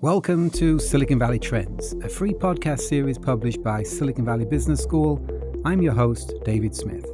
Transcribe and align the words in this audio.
Welcome 0.00 0.50
to 0.50 0.78
Silicon 0.78 1.18
Valley 1.18 1.40
Trends, 1.40 1.92
a 2.04 2.08
free 2.08 2.32
podcast 2.32 2.82
series 2.82 3.18
published 3.18 3.64
by 3.64 3.82
Silicon 3.82 4.24
Valley 4.24 4.44
Business 4.44 4.80
School. 4.80 5.20
I'm 5.64 5.82
your 5.82 5.92
host, 5.92 6.34
David 6.44 6.72
Smith. 6.72 7.04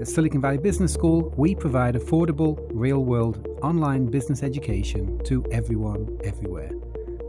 At 0.00 0.06
Silicon 0.06 0.40
Valley 0.40 0.58
Business 0.58 0.94
School, 0.94 1.34
we 1.36 1.56
provide 1.56 1.96
affordable, 1.96 2.64
real 2.70 3.04
world 3.04 3.48
online 3.62 4.06
business 4.06 4.44
education 4.44 5.18
to 5.24 5.44
everyone, 5.50 6.16
everywhere, 6.22 6.70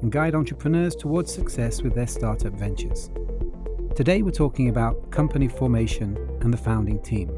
and 0.03 0.11
guide 0.11 0.35
entrepreneurs 0.35 0.95
towards 0.95 1.33
success 1.33 1.81
with 1.81 1.95
their 1.95 2.05
startup 2.05 2.53
ventures. 2.53 3.09
Today, 3.95 4.21
we're 4.21 4.29
talking 4.29 4.69
about 4.69 5.09
company 5.09 5.47
formation 5.47 6.15
and 6.41 6.53
the 6.53 6.57
founding 6.57 7.01
team. 7.01 7.31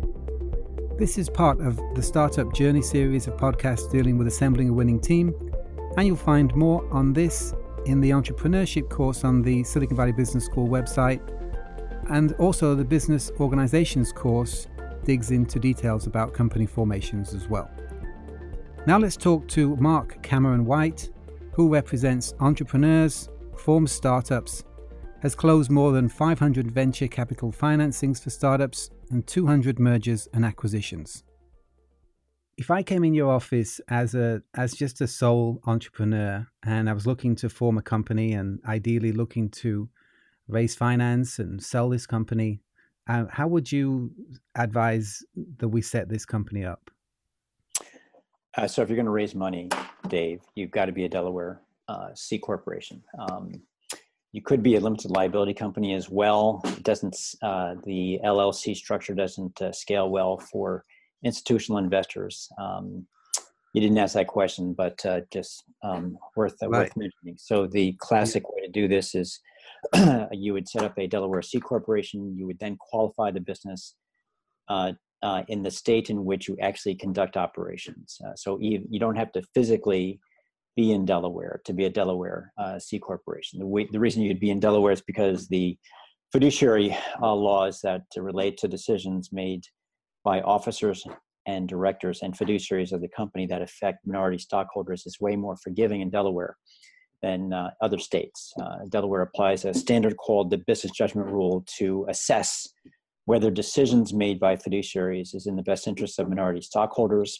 This 0.97 1.17
is 1.17 1.29
part 1.29 1.61
of 1.61 1.79
the 1.95 2.03
Startup 2.03 2.53
Journey 2.53 2.81
series 2.81 3.25
of 3.25 3.37
podcasts 3.37 3.89
dealing 3.89 4.17
with 4.17 4.27
assembling 4.27 4.67
a 4.67 4.73
winning 4.73 4.99
team 4.99 5.33
and 5.97 6.05
you'll 6.05 6.15
find 6.15 6.55
more 6.55 6.87
on 6.91 7.11
this 7.11 7.53
in 7.85 7.99
the 7.99 8.11
entrepreneurship 8.11 8.87
course 8.89 9.23
on 9.23 9.41
the 9.41 9.63
Silicon 9.63 9.97
Valley 9.97 10.11
Business 10.11 10.45
School 10.45 10.67
website. 10.67 11.19
And 12.09 12.33
also, 12.33 12.75
the 12.75 12.85
business 12.85 13.31
organizations 13.39 14.13
course 14.13 14.67
digs 15.03 15.31
into 15.31 15.59
details 15.59 16.05
about 16.05 16.33
company 16.33 16.67
formations 16.67 17.33
as 17.33 17.47
well. 17.47 17.69
Now, 18.85 18.99
let's 18.99 19.17
talk 19.17 19.47
to 19.49 19.75
Mark 19.77 20.21
Cameron 20.21 20.65
White, 20.65 21.09
who 21.53 21.67
represents 21.67 22.33
entrepreneurs, 22.39 23.29
forms 23.57 23.91
startups, 23.91 24.63
has 25.21 25.33
closed 25.33 25.71
more 25.71 25.91
than 25.91 26.07
500 26.07 26.71
venture 26.71 27.07
capital 27.07 27.51
financings 27.51 28.21
for 28.21 28.29
startups 28.29 28.91
and 29.09 29.25
200 29.25 29.79
mergers 29.79 30.27
and 30.33 30.45
acquisitions 30.45 31.23
if 32.57 32.71
I 32.71 32.81
came 32.81 33.03
in 33.03 33.13
your 33.13 33.31
office 33.31 33.79
as 33.87 34.15
a 34.15 34.41
as 34.55 34.73
just 34.73 34.99
a 35.01 35.07
sole 35.07 35.61
entrepreneur 35.65 36.47
and 36.65 36.89
I 36.89 36.93
was 36.93 37.05
looking 37.05 37.35
to 37.37 37.49
form 37.49 37.77
a 37.77 37.83
company 37.83 38.33
and 38.33 38.59
ideally 38.65 39.11
looking 39.11 39.49
to 39.61 39.89
raise 40.47 40.75
finance 40.75 41.39
and 41.39 41.63
sell 41.63 41.89
this 41.89 42.07
company, 42.07 42.61
uh, 43.07 43.25
how 43.29 43.47
would 43.47 43.71
you 43.71 44.11
advise 44.55 45.23
that 45.57 45.67
we 45.67 45.81
set 45.81 46.09
this 46.09 46.25
company 46.25 46.65
up? 46.65 46.89
Uh, 48.55 48.67
so, 48.67 48.81
if 48.81 48.89
you're 48.89 48.95
going 48.95 49.05
to 49.05 49.11
raise 49.11 49.35
money, 49.35 49.69
Dave, 50.07 50.41
you've 50.55 50.71
got 50.71 50.85
to 50.85 50.91
be 50.91 51.05
a 51.05 51.09
Delaware 51.09 51.61
uh, 51.87 52.09
C 52.15 52.39
corporation. 52.39 53.03
Um, 53.19 53.51
you 54.31 54.41
could 54.41 54.63
be 54.63 54.75
a 54.75 54.79
limited 54.79 55.11
liability 55.11 55.53
company 55.53 55.93
as 55.93 56.09
well. 56.09 56.61
It 56.65 56.83
doesn't 56.83 57.15
uh, 57.43 57.75
the 57.85 58.19
LLC 58.25 58.75
structure 58.75 59.13
doesn't 59.13 59.61
uh, 59.61 59.71
scale 59.71 60.09
well 60.09 60.39
for 60.39 60.85
institutional 61.23 61.77
investors? 61.77 62.49
Um, 62.59 63.05
you 63.73 63.81
didn't 63.81 63.97
ask 63.97 64.15
that 64.15 64.27
question, 64.27 64.73
but 64.73 65.05
uh, 65.05 65.21
just 65.31 65.63
um, 65.83 66.17
worth 66.35 66.55
uh, 66.63 66.69
right. 66.69 66.79
worth 66.79 66.97
mentioning. 66.97 67.35
So 67.37 67.67
the 67.67 67.93
classic 67.99 68.43
way 68.49 68.61
to 68.61 68.71
do 68.71 68.87
this 68.87 69.13
is 69.13 69.39
you 70.31 70.53
would 70.53 70.67
set 70.67 70.83
up 70.83 70.97
a 70.97 71.07
Delaware 71.07 71.41
C 71.41 71.59
corporation. 71.59 72.35
You 72.35 72.47
would 72.47 72.59
then 72.59 72.77
qualify 72.77 73.31
the 73.31 73.39
business 73.39 73.95
uh, 74.69 74.93
uh, 75.23 75.43
in 75.47 75.63
the 75.63 75.71
state 75.71 76.09
in 76.09 76.25
which 76.25 76.47
you 76.47 76.57
actually 76.61 76.95
conduct 76.95 77.37
operations. 77.37 78.19
Uh, 78.25 78.35
so 78.35 78.59
you, 78.59 78.85
you, 78.89 78.99
don't 78.99 79.15
have 79.15 79.31
to 79.31 79.41
physically 79.53 80.19
be 80.75 80.91
in 80.91 81.05
Delaware 81.05 81.61
to 81.65 81.73
be 81.73 81.85
a 81.85 81.89
Delaware 81.89 82.53
uh, 82.57 82.77
C 82.77 82.99
corporation. 82.99 83.59
The, 83.59 83.65
way, 83.65 83.87
the 83.91 83.99
reason 83.99 84.21
you'd 84.21 84.39
be 84.39 84.51
in 84.51 84.59
Delaware 84.59 84.91
is 84.91 85.01
because 85.01 85.47
the 85.47 85.77
fiduciary 86.31 86.95
uh, 87.21 87.33
laws 87.33 87.81
that 87.81 88.03
relate 88.15 88.57
to 88.57 88.67
decisions 88.67 89.31
made 89.31 89.63
by 90.27 90.41
officers 90.41 91.05
and 91.45 91.69
directors 91.69 92.19
and 92.21 92.37
fiduciaries 92.37 92.91
of 92.91 92.99
the 92.99 93.07
company 93.07 93.45
that 93.47 93.61
affect 93.61 94.05
minority 94.05 94.37
stockholders 94.37 95.05
is 95.05 95.21
way 95.21 95.37
more 95.37 95.55
forgiving 95.55 96.01
in 96.01 96.09
Delaware 96.09 96.57
than 97.21 97.53
uh, 97.53 97.69
other 97.79 97.97
states. 97.97 98.51
Uh, 98.61 98.79
Delaware 98.89 99.21
applies 99.21 99.63
a 99.63 99.73
standard 99.73 100.17
called 100.17 100.49
the 100.49 100.61
business 100.67 100.91
judgment 100.91 101.29
rule 101.29 101.63
to 101.77 102.05
assess 102.09 102.67
whether 103.23 103.49
decisions 103.49 104.13
made 104.13 104.37
by 104.37 104.57
fiduciaries 104.57 105.33
is 105.33 105.47
in 105.47 105.55
the 105.55 105.63
best 105.63 105.87
interest 105.87 106.19
of 106.19 106.27
minority 106.27 106.59
stockholders. 106.59 107.39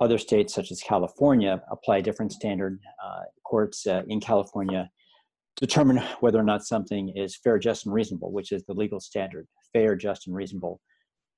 Other 0.00 0.18
states, 0.18 0.52
such 0.52 0.72
as 0.72 0.80
California, 0.80 1.62
apply 1.70 1.98
a 1.98 2.02
different 2.02 2.32
standard. 2.32 2.80
Uh, 3.04 3.20
courts 3.44 3.86
uh, 3.86 4.02
in 4.08 4.18
California 4.18 4.90
determine 5.60 5.98
whether 6.18 6.40
or 6.40 6.48
not 6.52 6.64
something 6.64 7.12
is 7.14 7.36
fair, 7.36 7.56
just, 7.60 7.86
and 7.86 7.94
reasonable, 7.94 8.32
which 8.32 8.50
is 8.50 8.64
the 8.64 8.74
legal 8.74 8.98
standard 8.98 9.46
fair, 9.72 9.94
just, 9.94 10.26
and 10.26 10.34
reasonable 10.34 10.80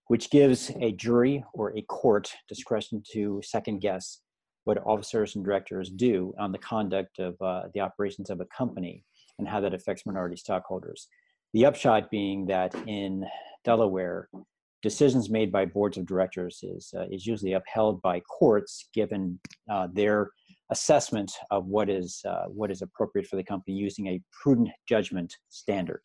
which 0.08 0.30
gives 0.30 0.70
a 0.80 0.92
jury 0.92 1.44
or 1.54 1.76
a 1.76 1.82
court 1.82 2.32
discretion 2.48 3.02
to 3.12 3.40
second 3.44 3.80
guess 3.80 4.20
what 4.64 4.78
officers 4.84 5.36
and 5.36 5.44
directors 5.44 5.90
do 5.90 6.34
on 6.38 6.52
the 6.52 6.58
conduct 6.58 7.18
of 7.18 7.40
uh, 7.40 7.62
the 7.72 7.80
operations 7.80 8.28
of 8.28 8.40
a 8.40 8.46
company 8.46 9.04
and 9.38 9.48
how 9.48 9.60
that 9.60 9.72
affects 9.72 10.04
minority 10.04 10.36
stockholders. 10.36 11.08
The 11.54 11.64
upshot 11.64 12.10
being 12.10 12.46
that 12.46 12.74
in 12.86 13.24
Delaware, 13.64 14.28
decisions 14.82 15.30
made 15.30 15.50
by 15.50 15.64
boards 15.64 15.96
of 15.96 16.06
directors 16.06 16.60
is, 16.62 16.92
uh, 16.96 17.06
is 17.10 17.26
usually 17.26 17.52
upheld 17.54 18.02
by 18.02 18.20
courts 18.20 18.88
given 18.92 19.38
uh, 19.70 19.88
their 19.92 20.30
assessment 20.70 21.32
of 21.50 21.66
what 21.66 21.88
is, 21.88 22.20
uh, 22.28 22.44
what 22.48 22.70
is 22.70 22.82
appropriate 22.82 23.26
for 23.26 23.36
the 23.36 23.44
company 23.44 23.74
using 23.74 24.06
a 24.08 24.20
prudent 24.42 24.68
judgment 24.86 25.34
standard 25.48 26.02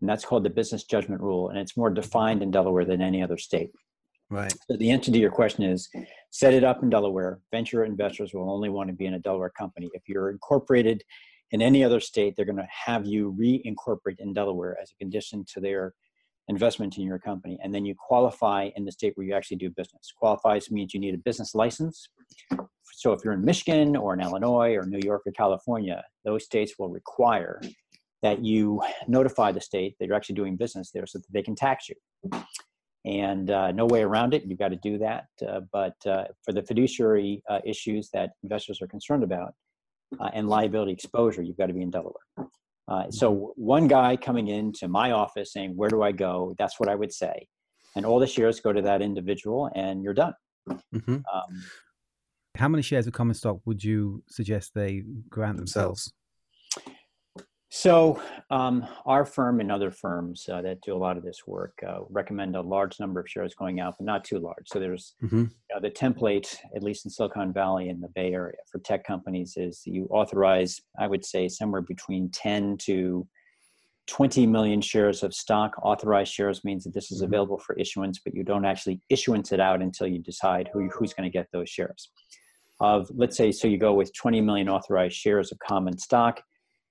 and 0.00 0.08
that's 0.08 0.24
called 0.24 0.44
the 0.44 0.50
business 0.50 0.84
judgment 0.84 1.20
rule, 1.20 1.48
and 1.48 1.58
it's 1.58 1.76
more 1.76 1.88
mm-hmm. 1.88 2.00
defined 2.00 2.42
in 2.42 2.50
Delaware 2.50 2.84
than 2.84 3.02
any 3.02 3.22
other 3.22 3.38
state. 3.38 3.70
Right. 4.30 4.52
So 4.70 4.76
the 4.76 4.90
answer 4.90 5.10
to 5.10 5.18
your 5.18 5.30
question 5.30 5.64
is 5.64 5.88
set 6.30 6.52
it 6.52 6.62
up 6.62 6.82
in 6.82 6.90
Delaware. 6.90 7.40
Venture 7.50 7.84
investors 7.84 8.34
will 8.34 8.50
only 8.50 8.68
want 8.68 8.88
to 8.90 8.94
be 8.94 9.06
in 9.06 9.14
a 9.14 9.18
Delaware 9.18 9.50
company. 9.50 9.88
If 9.94 10.02
you're 10.06 10.30
incorporated 10.30 11.02
in 11.50 11.62
any 11.62 11.82
other 11.82 11.98
state, 11.98 12.34
they're 12.36 12.44
going 12.44 12.56
to 12.56 12.68
have 12.70 13.06
you 13.06 13.34
reincorporate 13.40 14.16
in 14.18 14.34
Delaware 14.34 14.76
as 14.82 14.90
a 14.90 14.98
condition 15.02 15.46
to 15.54 15.60
their 15.60 15.94
investment 16.48 16.98
in 16.98 17.04
your 17.04 17.18
company. 17.18 17.58
And 17.62 17.74
then 17.74 17.86
you 17.86 17.94
qualify 17.94 18.68
in 18.76 18.84
the 18.84 18.92
state 18.92 19.12
where 19.14 19.26
you 19.26 19.34
actually 19.34 19.56
do 19.58 19.70
business. 19.70 20.12
Qualifies 20.14 20.70
means 20.70 20.92
you 20.92 21.00
need 21.00 21.14
a 21.14 21.18
business 21.18 21.54
license. 21.54 22.08
So 22.92 23.12
if 23.12 23.20
you're 23.24 23.34
in 23.34 23.44
Michigan 23.44 23.96
or 23.96 24.12
in 24.12 24.20
Illinois 24.20 24.74
or 24.74 24.84
New 24.84 25.00
York 25.02 25.22
or 25.24 25.32
California, 25.32 26.04
those 26.24 26.44
states 26.44 26.74
will 26.78 26.88
require 26.90 27.62
that 28.22 28.44
you 28.44 28.82
notify 29.06 29.52
the 29.52 29.60
state 29.60 29.96
that 29.98 30.06
you're 30.06 30.16
actually 30.16 30.34
doing 30.34 30.56
business 30.56 30.90
there 30.92 31.06
so 31.06 31.18
that 31.18 31.32
they 31.32 31.42
can 31.42 31.54
tax 31.54 31.88
you. 31.88 31.94
And 33.04 33.50
uh, 33.50 33.72
no 33.72 33.86
way 33.86 34.02
around 34.02 34.34
it. 34.34 34.44
You've 34.44 34.58
got 34.58 34.68
to 34.68 34.76
do 34.76 34.98
that. 34.98 35.26
Uh, 35.46 35.60
but 35.72 35.94
uh, 36.06 36.24
for 36.44 36.52
the 36.52 36.62
fiduciary 36.62 37.42
uh, 37.48 37.60
issues 37.64 38.10
that 38.12 38.30
investors 38.42 38.82
are 38.82 38.88
concerned 38.88 39.22
about 39.22 39.54
uh, 40.20 40.30
and 40.34 40.48
liability 40.48 40.92
exposure, 40.92 41.42
you've 41.42 41.56
got 41.56 41.66
to 41.66 41.72
be 41.72 41.82
in 41.82 41.90
Delaware. 41.90 42.14
Uh, 42.88 43.10
so 43.10 43.52
one 43.56 43.86
guy 43.86 44.16
coming 44.16 44.48
into 44.48 44.88
my 44.88 45.12
office 45.12 45.52
saying, 45.52 45.76
"Where 45.76 45.90
do 45.90 46.02
I 46.02 46.10
go?" 46.10 46.54
That's 46.58 46.80
what 46.80 46.88
I 46.88 46.94
would 46.94 47.12
say, 47.12 47.46
and 47.94 48.06
all 48.06 48.18
the 48.18 48.26
shares 48.26 48.60
go 48.60 48.72
to 48.72 48.80
that 48.82 49.02
individual, 49.02 49.70
and 49.74 50.02
you're 50.02 50.14
done. 50.14 50.32
Mm-hmm. 50.70 51.12
Um, 51.12 51.64
How 52.56 52.68
many 52.68 52.82
shares 52.82 53.06
of 53.06 53.12
common 53.12 53.34
stock 53.34 53.58
would 53.66 53.84
you 53.84 54.22
suggest 54.28 54.72
they 54.74 55.04
grant 55.28 55.58
themselves? 55.58 56.12
So, 57.70 58.20
um, 58.50 58.86
our 59.04 59.26
firm 59.26 59.60
and 59.60 59.70
other 59.70 59.90
firms 59.90 60.48
uh, 60.50 60.62
that 60.62 60.80
do 60.80 60.94
a 60.94 60.96
lot 60.96 61.18
of 61.18 61.22
this 61.22 61.46
work 61.46 61.78
uh, 61.86 61.98
recommend 62.08 62.56
a 62.56 62.62
large 62.62 62.98
number 62.98 63.20
of 63.20 63.28
shares 63.28 63.54
going 63.54 63.78
out, 63.78 63.96
but 63.98 64.06
not 64.06 64.24
too 64.24 64.38
large. 64.38 64.66
So, 64.66 64.80
there's 64.80 65.14
mm-hmm. 65.22 65.44
the 65.82 65.90
template, 65.90 66.56
at 66.74 66.82
least 66.82 67.04
in 67.04 67.10
Silicon 67.10 67.52
Valley 67.52 67.90
and 67.90 68.02
the 68.02 68.08
Bay 68.08 68.32
Area, 68.32 68.56
for 68.72 68.78
tech 68.78 69.04
companies 69.04 69.54
is 69.58 69.82
you 69.84 70.06
authorize, 70.10 70.80
I 70.98 71.06
would 71.08 71.26
say, 71.26 71.46
somewhere 71.46 71.82
between 71.82 72.30
10 72.30 72.78
to 72.86 73.26
20 74.06 74.46
million 74.46 74.80
shares 74.80 75.22
of 75.22 75.34
stock. 75.34 75.74
Authorized 75.82 76.32
shares 76.32 76.64
means 76.64 76.84
that 76.84 76.94
this 76.94 77.12
is 77.12 77.18
mm-hmm. 77.18 77.34
available 77.34 77.58
for 77.58 77.76
issuance, 77.76 78.18
but 78.18 78.34
you 78.34 78.44
don't 78.44 78.64
actually 78.64 79.02
issuance 79.10 79.52
it 79.52 79.60
out 79.60 79.82
until 79.82 80.06
you 80.06 80.20
decide 80.20 80.70
who, 80.72 80.88
who's 80.88 81.12
going 81.12 81.30
to 81.30 81.38
get 81.38 81.48
those 81.52 81.68
shares. 81.68 82.08
Of 82.80 83.10
let's 83.14 83.36
say, 83.36 83.52
so 83.52 83.68
you 83.68 83.76
go 83.76 83.92
with 83.92 84.14
20 84.14 84.40
million 84.40 84.70
authorized 84.70 85.16
shares 85.16 85.52
of 85.52 85.58
common 85.58 85.98
stock 85.98 86.40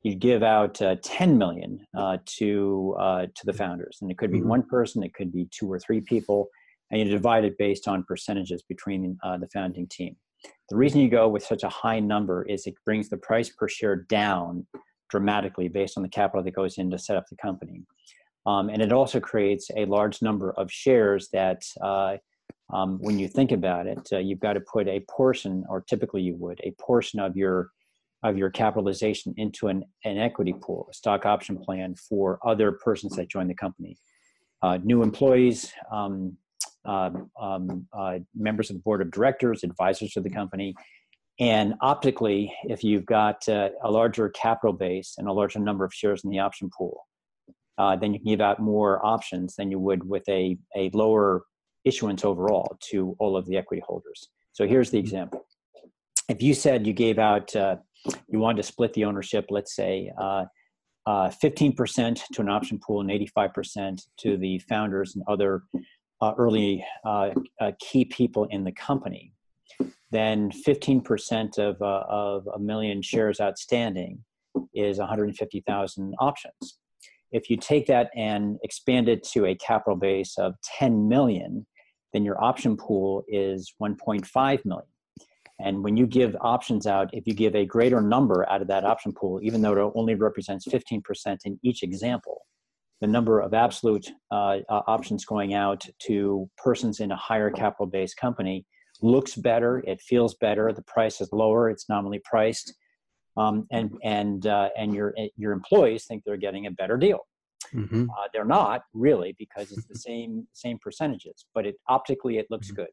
you 0.04 0.16
give 0.16 0.44
out 0.44 0.82
uh, 0.82 0.96
10 1.04 1.38
million 1.38 1.86
uh, 1.98 2.18
to 2.26 2.96
uh, 3.00 3.26
to 3.36 3.46
the 3.46 3.54
founders 3.54 3.98
and 4.02 4.12
it 4.12 4.18
could 4.18 4.32
be 4.32 4.40
mm-hmm. 4.40 4.50
one 4.50 4.64
person 4.64 5.04
it 5.04 5.14
could 5.14 5.34
be 5.34 5.48
two 5.52 5.72
or 5.72 5.80
three 5.80 6.02
people 6.02 6.50
and 6.92 7.02
you 7.02 7.10
divide 7.10 7.44
it 7.44 7.58
based 7.58 7.88
on 7.88 8.04
percentages 8.04 8.64
between 8.64 9.18
uh, 9.24 9.38
the 9.38 9.48
founding 9.50 9.88
team. 9.88 10.16
The 10.70 10.76
reason 10.76 11.02
you 11.02 11.10
go 11.10 11.28
with 11.28 11.44
such 11.44 11.64
a 11.64 11.70
high 11.70 12.00
number 12.00 12.44
is 12.44 12.66
it 12.66 12.76
brings 12.86 13.10
the 13.10 13.18
price 13.18 13.50
per 13.50 13.68
share 13.68 13.96
down 13.96 14.66
dramatically 15.10 15.68
based 15.68 15.98
on 15.98 16.04
the 16.04 16.10
capital 16.10 16.44
that 16.44 16.52
goes 16.52 16.78
in 16.78 16.90
to 16.92 17.00
set 17.00 17.16
up 17.16 17.26
the 17.30 17.38
company. 17.38 17.84
Um, 18.46 18.70
and 18.70 18.82
it 18.82 18.92
also 18.92 19.20
creates 19.20 19.70
a 19.76 19.86
large 19.86 20.22
number 20.22 20.52
of 20.54 20.72
shares 20.72 21.30
that 21.34 21.64
uh, 21.82 22.18
um, 22.74 22.98
when 23.00 23.18
you 23.18 23.28
think 23.28 23.52
about 23.52 23.88
it 23.88 24.08
uh, 24.12 24.18
you've 24.18 24.40
got 24.40 24.54
to 24.54 24.62
put 24.62 24.88
a 24.88 25.04
portion 25.10 25.64
or 25.70 25.82
typically 25.82 26.22
you 26.22 26.36
would 26.36 26.60
a 26.64 26.72
portion 26.72 27.20
of 27.20 27.36
your 27.36 27.72
of 28.30 28.38
your 28.38 28.50
capitalization 28.50 29.34
into 29.38 29.68
an, 29.68 29.84
an 30.06 30.18
equity 30.18 30.54
pool, 30.54 30.88
a 30.90 30.94
stock 30.94 31.26
option 31.26 31.58
plan 31.58 31.96
for 31.96 32.40
other 32.46 32.72
persons 32.72 33.16
that 33.16 33.30
join 33.30 33.48
the 33.48 33.56
company. 33.56 33.98
Uh, 34.62 34.78
new 34.84 35.04
employees, 35.04 35.72
um, 35.92 36.36
uh, 36.86 37.12
um, 37.40 37.88
uh, 37.94 38.18
members 38.36 38.70
of 38.70 38.76
the 38.76 38.82
board 38.82 39.02
of 39.02 39.12
directors, 39.12 39.64
advisors 39.64 40.16
of 40.18 40.24
the 40.24 40.30
company. 40.30 40.74
and 41.40 41.76
optically, 41.82 42.52
if 42.64 42.84
you've 42.84 43.06
got 43.06 43.48
uh, 43.48 43.70
a 43.84 43.92
larger 43.92 44.30
capital 44.30 44.74
base 44.74 45.16
and 45.18 45.28
a 45.28 45.32
larger 45.32 45.60
number 45.60 45.86
of 45.86 45.94
shares 45.94 46.24
in 46.24 46.32
the 46.32 46.40
option 46.40 46.70
pool, 46.76 47.06
uh, 47.78 47.96
then 47.96 48.14
you 48.14 48.20
can 48.20 48.28
give 48.28 48.42
out 48.42 48.60
more 48.60 49.06
options 49.06 49.56
than 49.56 49.70
you 49.70 49.80
would 49.80 50.04
with 50.04 50.28
a, 50.30 50.58
a 50.76 50.90
lower 50.94 51.44
issuance 51.86 52.26
overall 52.26 52.78
to 52.90 53.16
all 53.20 53.38
of 53.38 53.46
the 53.46 53.56
equity 53.56 53.84
holders. 53.86 54.30
So 54.54 54.68
here's 54.68 54.90
the 54.90 54.98
example. 54.98 55.46
If 56.30 56.42
you 56.42 56.54
said 56.54 56.86
you 56.86 56.94
gave 56.94 57.20
out, 57.20 57.56
uh, 57.56 57.78
you 58.28 58.40
wanted 58.40 58.58
to 58.58 58.64
split 58.64 58.94
the 58.94 59.06
ownership, 59.06 59.46
let's 59.50 59.76
say, 59.76 60.12
uh, 60.20 60.46
uh, 61.06 61.32
15% 61.42 62.22
to 62.34 62.42
an 62.42 62.50
option 62.50 62.80
pool 62.86 63.00
and 63.00 63.10
85% 63.10 64.02
to 64.18 64.38
the 64.38 64.60
founders 64.60 65.16
and 65.16 65.24
other 65.28 65.64
uh, 66.22 66.34
early 66.38 66.84
uh, 67.06 67.30
uh, 67.62 67.72
key 67.80 68.04
people 68.04 68.46
in 68.50 68.66
the 68.66 68.74
company, 68.74 69.32
then 70.12 70.52
15% 70.52 71.60
of, 71.60 71.82
of 71.82 72.48
a 72.54 72.60
million 72.60 73.02
shares 73.02 73.40
outstanding 73.40 74.22
is 74.74 74.98
150,000 74.98 76.14
options. 76.20 76.80
If 77.32 77.50
you 77.50 77.56
take 77.56 77.88
that 77.88 78.10
and 78.16 78.58
expand 78.64 79.08
it 79.08 79.24
to 79.32 79.46
a 79.46 79.56
capital 79.56 79.96
base 79.96 80.38
of 80.38 80.56
10 80.78 81.08
million, 81.08 81.66
then 82.12 82.26
your 82.26 82.42
option 82.44 82.76
pool 82.76 83.24
is 83.30 83.74
1.5 83.82 84.66
million. 84.66 84.88
And 85.60 85.84
when 85.84 85.98
you 85.98 86.06
give 86.06 86.36
options 86.40 86.86
out, 86.86 87.10
if 87.14 87.26
you 87.26 87.34
give 87.34 87.56
a 87.56 87.66
greater 87.66 88.02
number 88.02 88.48
out 88.50 88.62
of 88.62 88.68
that 88.68 88.86
option 88.86 89.12
pool, 89.12 89.40
even 89.42 89.62
though 89.62 89.88
it 89.88 89.92
only 89.96 90.16
represents 90.16 90.68
15% 90.68 91.38
in 91.46 91.60
each 91.64 91.82
example, 91.82 92.44
the 93.02 93.08
number 93.08 93.40
of 93.40 93.54
absolute 93.54 94.10
uh, 94.32 94.58
uh, 94.70 94.82
options 94.88 95.26
going 95.26 95.54
out 95.54 95.86
to 96.00 96.50
persons 96.58 97.00
in 97.00 97.12
a 97.12 97.16
higher 97.16 97.50
capital 97.50 97.86
based 97.86 98.18
company 98.18 98.66
looks 99.02 99.36
better, 99.36 99.84
it 99.86 100.02
feels 100.02 100.36
better, 100.36 100.72
the 100.74 100.82
price 100.84 101.22
is 101.22 101.30
lower, 101.32 101.70
it's 101.70 101.88
nominally 101.90 102.22
priced, 102.24 102.74
um, 103.36 103.68
and 103.72 103.92
and 104.04 104.48
uh, 104.48 104.70
and 104.76 104.96
your 104.96 105.14
your 105.36 105.52
employees 105.52 106.06
think 106.06 106.24
they're 106.24 106.38
getting 106.38 106.66
a 106.66 106.72
better 106.72 106.98
deal. 106.98 107.20
Mm-hmm. 107.74 108.10
Uh, 108.10 108.28
they're 108.34 108.46
not 108.46 108.84
really 108.94 109.36
because 109.38 109.72
it's 109.72 109.86
the 109.86 109.96
same 110.10 110.48
same 110.54 110.80
percentages, 110.80 111.46
but 111.54 111.68
it 111.68 111.76
optically 111.88 112.40
it 112.40 112.48
looks 112.50 112.68
mm-hmm. 112.68 112.82
good, 112.82 112.90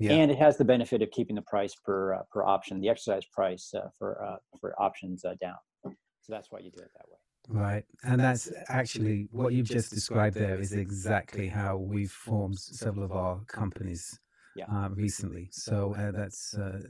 yeah. 0.00 0.12
and 0.12 0.30
it 0.30 0.38
has 0.38 0.56
the 0.56 0.64
benefit 0.64 1.02
of 1.02 1.10
keeping 1.10 1.36
the 1.36 1.42
price 1.42 1.74
per 1.74 2.14
uh, 2.14 2.22
per 2.30 2.44
option, 2.44 2.80
the 2.80 2.88
exercise 2.88 3.24
price 3.24 3.72
uh, 3.74 3.88
for 3.98 4.22
uh, 4.24 4.36
for 4.60 4.80
options 4.80 5.22
down. 5.40 5.56
So 5.84 6.32
that's 6.32 6.50
why 6.50 6.58
you 6.58 6.70
do 6.70 6.80
it 6.80 6.90
that 6.96 7.08
way. 7.08 7.18
Right. 7.48 7.84
And 8.04 8.20
that's 8.20 8.50
actually 8.68 9.28
what 9.30 9.52
you've 9.52 9.68
just 9.68 9.92
described 9.92 10.36
there 10.36 10.58
is 10.58 10.72
exactly 10.72 11.46
how 11.46 11.76
we've 11.76 12.10
formed 12.10 12.58
several 12.58 13.04
of 13.04 13.12
our 13.12 13.40
companies 13.46 14.18
yeah. 14.56 14.64
uh, 14.72 14.88
recently. 14.88 15.48
So 15.52 15.94
uh, 15.96 16.10
that's 16.10 16.54
uh, 16.54 16.80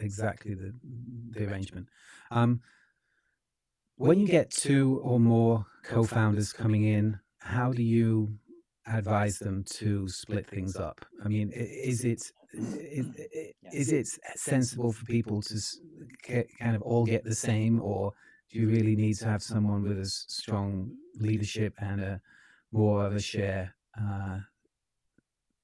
exactly 0.00 0.54
the, 0.54 0.72
the 1.30 1.50
arrangement. 1.50 1.88
Um, 2.30 2.60
when 3.96 4.20
you 4.20 4.28
get 4.28 4.50
two 4.50 5.00
or 5.02 5.18
more 5.18 5.66
co 5.82 6.04
founders 6.04 6.52
coming 6.52 6.84
in, 6.84 7.18
how 7.40 7.72
do 7.72 7.82
you 7.82 8.38
advise 8.88 9.38
them 9.38 9.64
to 9.64 10.08
split 10.08 10.46
things 10.46 10.76
up? 10.76 11.04
I 11.24 11.28
mean, 11.28 11.50
is 11.52 12.04
it 12.04 12.32
is 13.72 13.92
it 13.92 14.08
sensible 14.34 14.92
for 14.92 15.04
people 15.04 15.42
to 15.42 16.44
kind 16.58 16.74
of 16.74 16.82
all 16.82 17.04
get 17.04 17.24
the 17.24 17.34
same, 17.34 17.80
or 17.80 18.12
do 18.50 18.58
you 18.58 18.68
really 18.68 18.96
need 18.96 19.14
to 19.14 19.26
have 19.26 19.42
someone 19.42 19.82
with 19.82 19.98
a 20.00 20.06
strong 20.06 20.90
leadership 21.18 21.74
and 21.80 22.00
a 22.00 22.20
more 22.72 23.04
of 23.06 23.14
a 23.14 23.20
share 23.20 23.74
uh, 24.00 24.38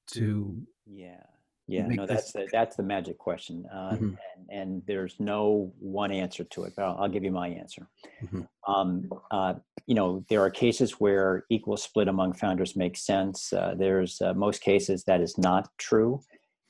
to 0.07 0.61
yeah 0.85 1.23
yeah 1.67 1.85
no 1.87 2.05
that's 2.05 2.31
the, 2.31 2.47
that's 2.51 2.75
the 2.75 2.83
magic 2.83 3.17
question 3.17 3.65
uh, 3.73 3.91
mm-hmm. 3.91 4.05
and, 4.05 4.49
and, 4.49 4.83
there's 4.85 5.15
no 5.19 5.71
one 5.79 6.11
answer 6.11 6.43
to 6.43 6.63
it 6.63 6.73
but 6.75 6.83
i'll, 6.83 6.97
I'll 6.99 7.09
give 7.09 7.23
you 7.23 7.31
my 7.31 7.47
answer 7.47 7.87
mm-hmm. 8.23 8.41
um, 8.71 9.09
uh, 9.31 9.55
you 9.87 9.95
know 9.95 10.23
there 10.29 10.41
are 10.41 10.49
cases 10.49 10.93
where 10.93 11.45
equal 11.49 11.77
split 11.77 12.07
among 12.07 12.33
founders 12.33 12.75
makes 12.75 13.05
sense 13.05 13.51
uh, 13.53 13.75
there's 13.77 14.21
uh, 14.21 14.33
most 14.33 14.61
cases 14.61 15.03
that 15.05 15.21
is 15.21 15.37
not 15.37 15.69
true 15.77 16.21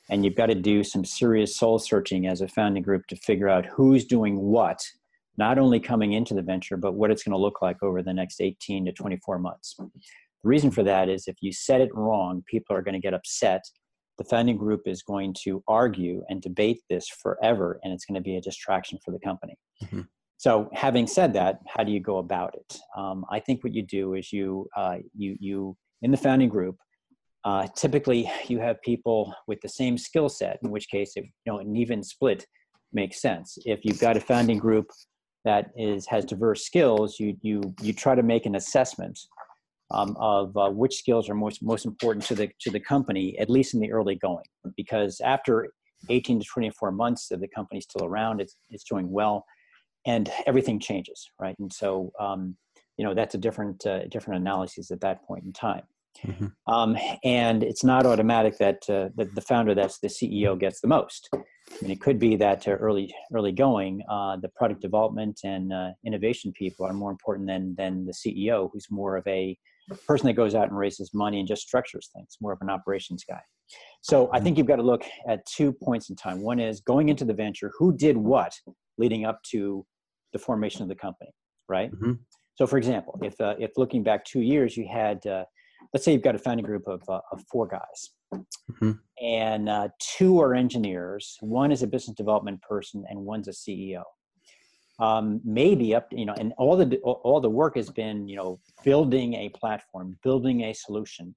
and 0.09 0.23
you've 0.23 0.35
got 0.35 0.47
to 0.47 0.55
do 0.55 0.83
some 0.83 1.03
serious 1.03 1.57
soul 1.57 1.79
searching 1.79 2.27
as 2.27 2.41
a 2.41 2.47
founding 2.47 2.83
group 2.83 3.07
to 3.07 3.15
figure 3.15 3.49
out 3.49 3.65
who's 3.65 4.05
doing 4.05 4.37
what 4.37 4.85
not 5.37 5.57
only 5.57 5.79
coming 5.79 6.13
into 6.13 6.33
the 6.33 6.41
venture, 6.41 6.77
but 6.77 6.93
what 6.93 7.11
it's 7.11 7.23
going 7.23 7.33
to 7.33 7.41
look 7.41 7.61
like 7.61 7.81
over 7.83 8.01
the 8.01 8.13
next 8.13 8.41
18 8.41 8.85
to 8.85 8.91
24 8.91 9.39
months. 9.39 9.75
The 9.77 9.89
reason 10.43 10.71
for 10.71 10.83
that 10.83 11.09
is 11.09 11.27
if 11.27 11.37
you 11.41 11.51
set 11.51 11.81
it 11.81 11.93
wrong, 11.93 12.43
people 12.47 12.75
are 12.75 12.81
going 12.81 12.93
to 12.93 12.99
get 12.99 13.13
upset. 13.13 13.63
The 14.17 14.23
founding 14.23 14.57
group 14.57 14.83
is 14.85 15.03
going 15.03 15.35
to 15.43 15.63
argue 15.67 16.23
and 16.29 16.41
debate 16.41 16.81
this 16.89 17.07
forever, 17.07 17.79
and 17.83 17.93
it's 17.93 18.05
going 18.05 18.15
to 18.15 18.21
be 18.21 18.37
a 18.37 18.41
distraction 18.41 18.97
for 19.03 19.11
the 19.11 19.19
company. 19.19 19.57
Mm-hmm. 19.83 20.01
So, 20.37 20.69
having 20.73 21.07
said 21.07 21.33
that, 21.33 21.59
how 21.67 21.83
do 21.83 21.91
you 21.91 21.99
go 21.99 22.17
about 22.17 22.55
it? 22.55 22.79
Um, 22.95 23.25
I 23.31 23.39
think 23.39 23.63
what 23.63 23.73
you 23.73 23.83
do 23.83 24.15
is 24.15 24.33
you, 24.33 24.67
uh, 24.75 24.97
you, 25.15 25.37
you 25.39 25.77
in 26.01 26.11
the 26.11 26.17
founding 26.17 26.49
group, 26.49 26.77
uh, 27.45 27.67
typically 27.75 28.29
you 28.47 28.59
have 28.59 28.81
people 28.81 29.33
with 29.47 29.61
the 29.61 29.69
same 29.69 29.97
skill 29.97 30.29
set. 30.29 30.59
In 30.63 30.71
which 30.71 30.89
case, 30.89 31.13
if, 31.15 31.25
you 31.25 31.53
know, 31.53 31.59
an 31.59 31.75
even 31.75 32.03
split 32.03 32.45
makes 32.91 33.21
sense. 33.21 33.57
If 33.65 33.81
you've 33.83 33.99
got 33.99 34.17
a 34.17 34.21
founding 34.21 34.57
group 34.57 34.89
that 35.43 35.69
is 35.77 36.07
has 36.07 36.25
diverse 36.25 36.65
skills, 36.65 37.19
you 37.19 37.37
you 37.41 37.61
you 37.81 37.93
try 37.93 38.15
to 38.15 38.23
make 38.23 38.45
an 38.45 38.55
assessment 38.55 39.19
um, 39.91 40.15
of 40.19 40.55
uh, 40.57 40.69
which 40.69 40.95
skills 40.95 41.29
are 41.29 41.35
most 41.35 41.63
most 41.63 41.85
important 41.85 42.25
to 42.25 42.35
the 42.35 42.49
to 42.61 42.69
the 42.69 42.79
company, 42.79 43.37
at 43.39 43.49
least 43.49 43.73
in 43.73 43.79
the 43.79 43.91
early 43.91 44.15
going. 44.15 44.45
Because 44.75 45.21
after 45.23 45.69
18 46.09 46.39
to 46.39 46.45
24 46.45 46.91
months 46.91 47.31
of 47.31 47.39
the 47.39 47.47
company 47.47 47.81
still 47.81 48.05
around, 48.05 48.41
it's 48.41 48.57
it's 48.69 48.83
doing 48.83 49.11
well, 49.11 49.45
and 50.05 50.31
everything 50.47 50.79
changes, 50.79 51.29
right? 51.39 51.55
And 51.59 51.71
so 51.71 52.11
um, 52.19 52.55
you 52.97 53.05
know 53.05 53.13
that's 53.13 53.35
a 53.35 53.39
different 53.39 53.85
uh, 53.85 54.07
different 54.07 54.41
analysis 54.41 54.91
at 54.91 55.01
that 55.01 55.25
point 55.25 55.45
in 55.45 55.53
time. 55.53 55.83
Mm-hmm. 56.25 56.73
Um, 56.73 56.97
and 57.23 57.63
it's 57.63 57.83
not 57.83 58.05
automatic 58.05 58.57
that, 58.57 58.89
uh, 58.89 59.09
that 59.15 59.35
the 59.35 59.41
founder, 59.41 59.75
that's 59.75 59.99
the 59.99 60.07
CEO, 60.07 60.57
gets 60.57 60.81
the 60.81 60.87
most. 60.87 61.29
I 61.33 61.37
mean, 61.81 61.91
it 61.91 61.99
could 61.99 62.19
be 62.19 62.35
that 62.37 62.67
uh, 62.67 62.71
early 62.71 63.13
early 63.33 63.51
going, 63.51 64.01
uh, 64.09 64.37
the 64.37 64.49
product 64.49 64.81
development 64.81 65.39
and 65.43 65.73
uh, 65.73 65.89
innovation 66.05 66.53
people 66.53 66.85
are 66.85 66.93
more 66.93 67.11
important 67.11 67.47
than 67.47 67.75
than 67.75 68.05
the 68.05 68.13
CEO, 68.13 68.69
who's 68.71 68.87
more 68.91 69.17
of 69.17 69.25
a 69.27 69.57
person 70.07 70.27
that 70.27 70.33
goes 70.33 70.55
out 70.55 70.69
and 70.69 70.77
raises 70.77 71.11
money 71.13 71.39
and 71.39 71.47
just 71.47 71.61
structures 71.61 72.09
things, 72.15 72.37
more 72.41 72.53
of 72.53 72.59
an 72.61 72.69
operations 72.69 73.23
guy. 73.27 73.41
So 74.01 74.29
I 74.31 74.39
think 74.39 74.57
you've 74.57 74.67
got 74.67 74.75
to 74.75 74.83
look 74.83 75.03
at 75.27 75.45
two 75.47 75.71
points 75.71 76.09
in 76.09 76.15
time. 76.15 76.41
One 76.41 76.59
is 76.59 76.81
going 76.81 77.09
into 77.09 77.25
the 77.25 77.33
venture, 77.33 77.71
who 77.77 77.95
did 77.95 78.15
what 78.15 78.53
leading 78.97 79.25
up 79.25 79.41
to 79.51 79.85
the 80.33 80.39
formation 80.39 80.83
of 80.83 80.89
the 80.89 80.95
company, 80.95 81.31
right? 81.67 81.91
Mm-hmm. 81.91 82.13
So, 82.55 82.67
for 82.67 82.77
example, 82.77 83.19
if 83.23 83.39
uh, 83.41 83.55
if 83.59 83.71
looking 83.75 84.03
back 84.03 84.23
two 84.23 84.41
years, 84.41 84.77
you 84.77 84.87
had 84.87 85.25
uh, 85.25 85.45
let's 85.93 86.05
say 86.05 86.11
you've 86.11 86.21
got 86.21 86.35
a 86.35 86.39
founding 86.39 86.65
group 86.65 86.87
of, 86.87 87.01
uh, 87.07 87.19
of 87.31 87.41
four 87.51 87.67
guys 87.67 88.11
mm-hmm. 88.33 88.91
and 89.21 89.69
uh, 89.69 89.87
two 89.99 90.41
are 90.41 90.53
engineers 90.53 91.37
one 91.41 91.71
is 91.71 91.83
a 91.83 91.87
business 91.87 92.15
development 92.15 92.61
person 92.61 93.03
and 93.09 93.19
one's 93.19 93.47
a 93.47 93.51
ceo 93.51 94.03
um, 94.99 95.41
maybe 95.43 95.93
up 95.93 96.07
you 96.11 96.25
know 96.25 96.35
and 96.39 96.53
all 96.57 96.77
the 96.77 96.97
all 97.03 97.41
the 97.41 97.49
work 97.49 97.75
has 97.75 97.89
been 97.89 98.27
you 98.27 98.35
know 98.35 98.59
building 98.83 99.33
a 99.35 99.49
platform 99.49 100.17
building 100.23 100.61
a 100.61 100.73
solution. 100.73 101.35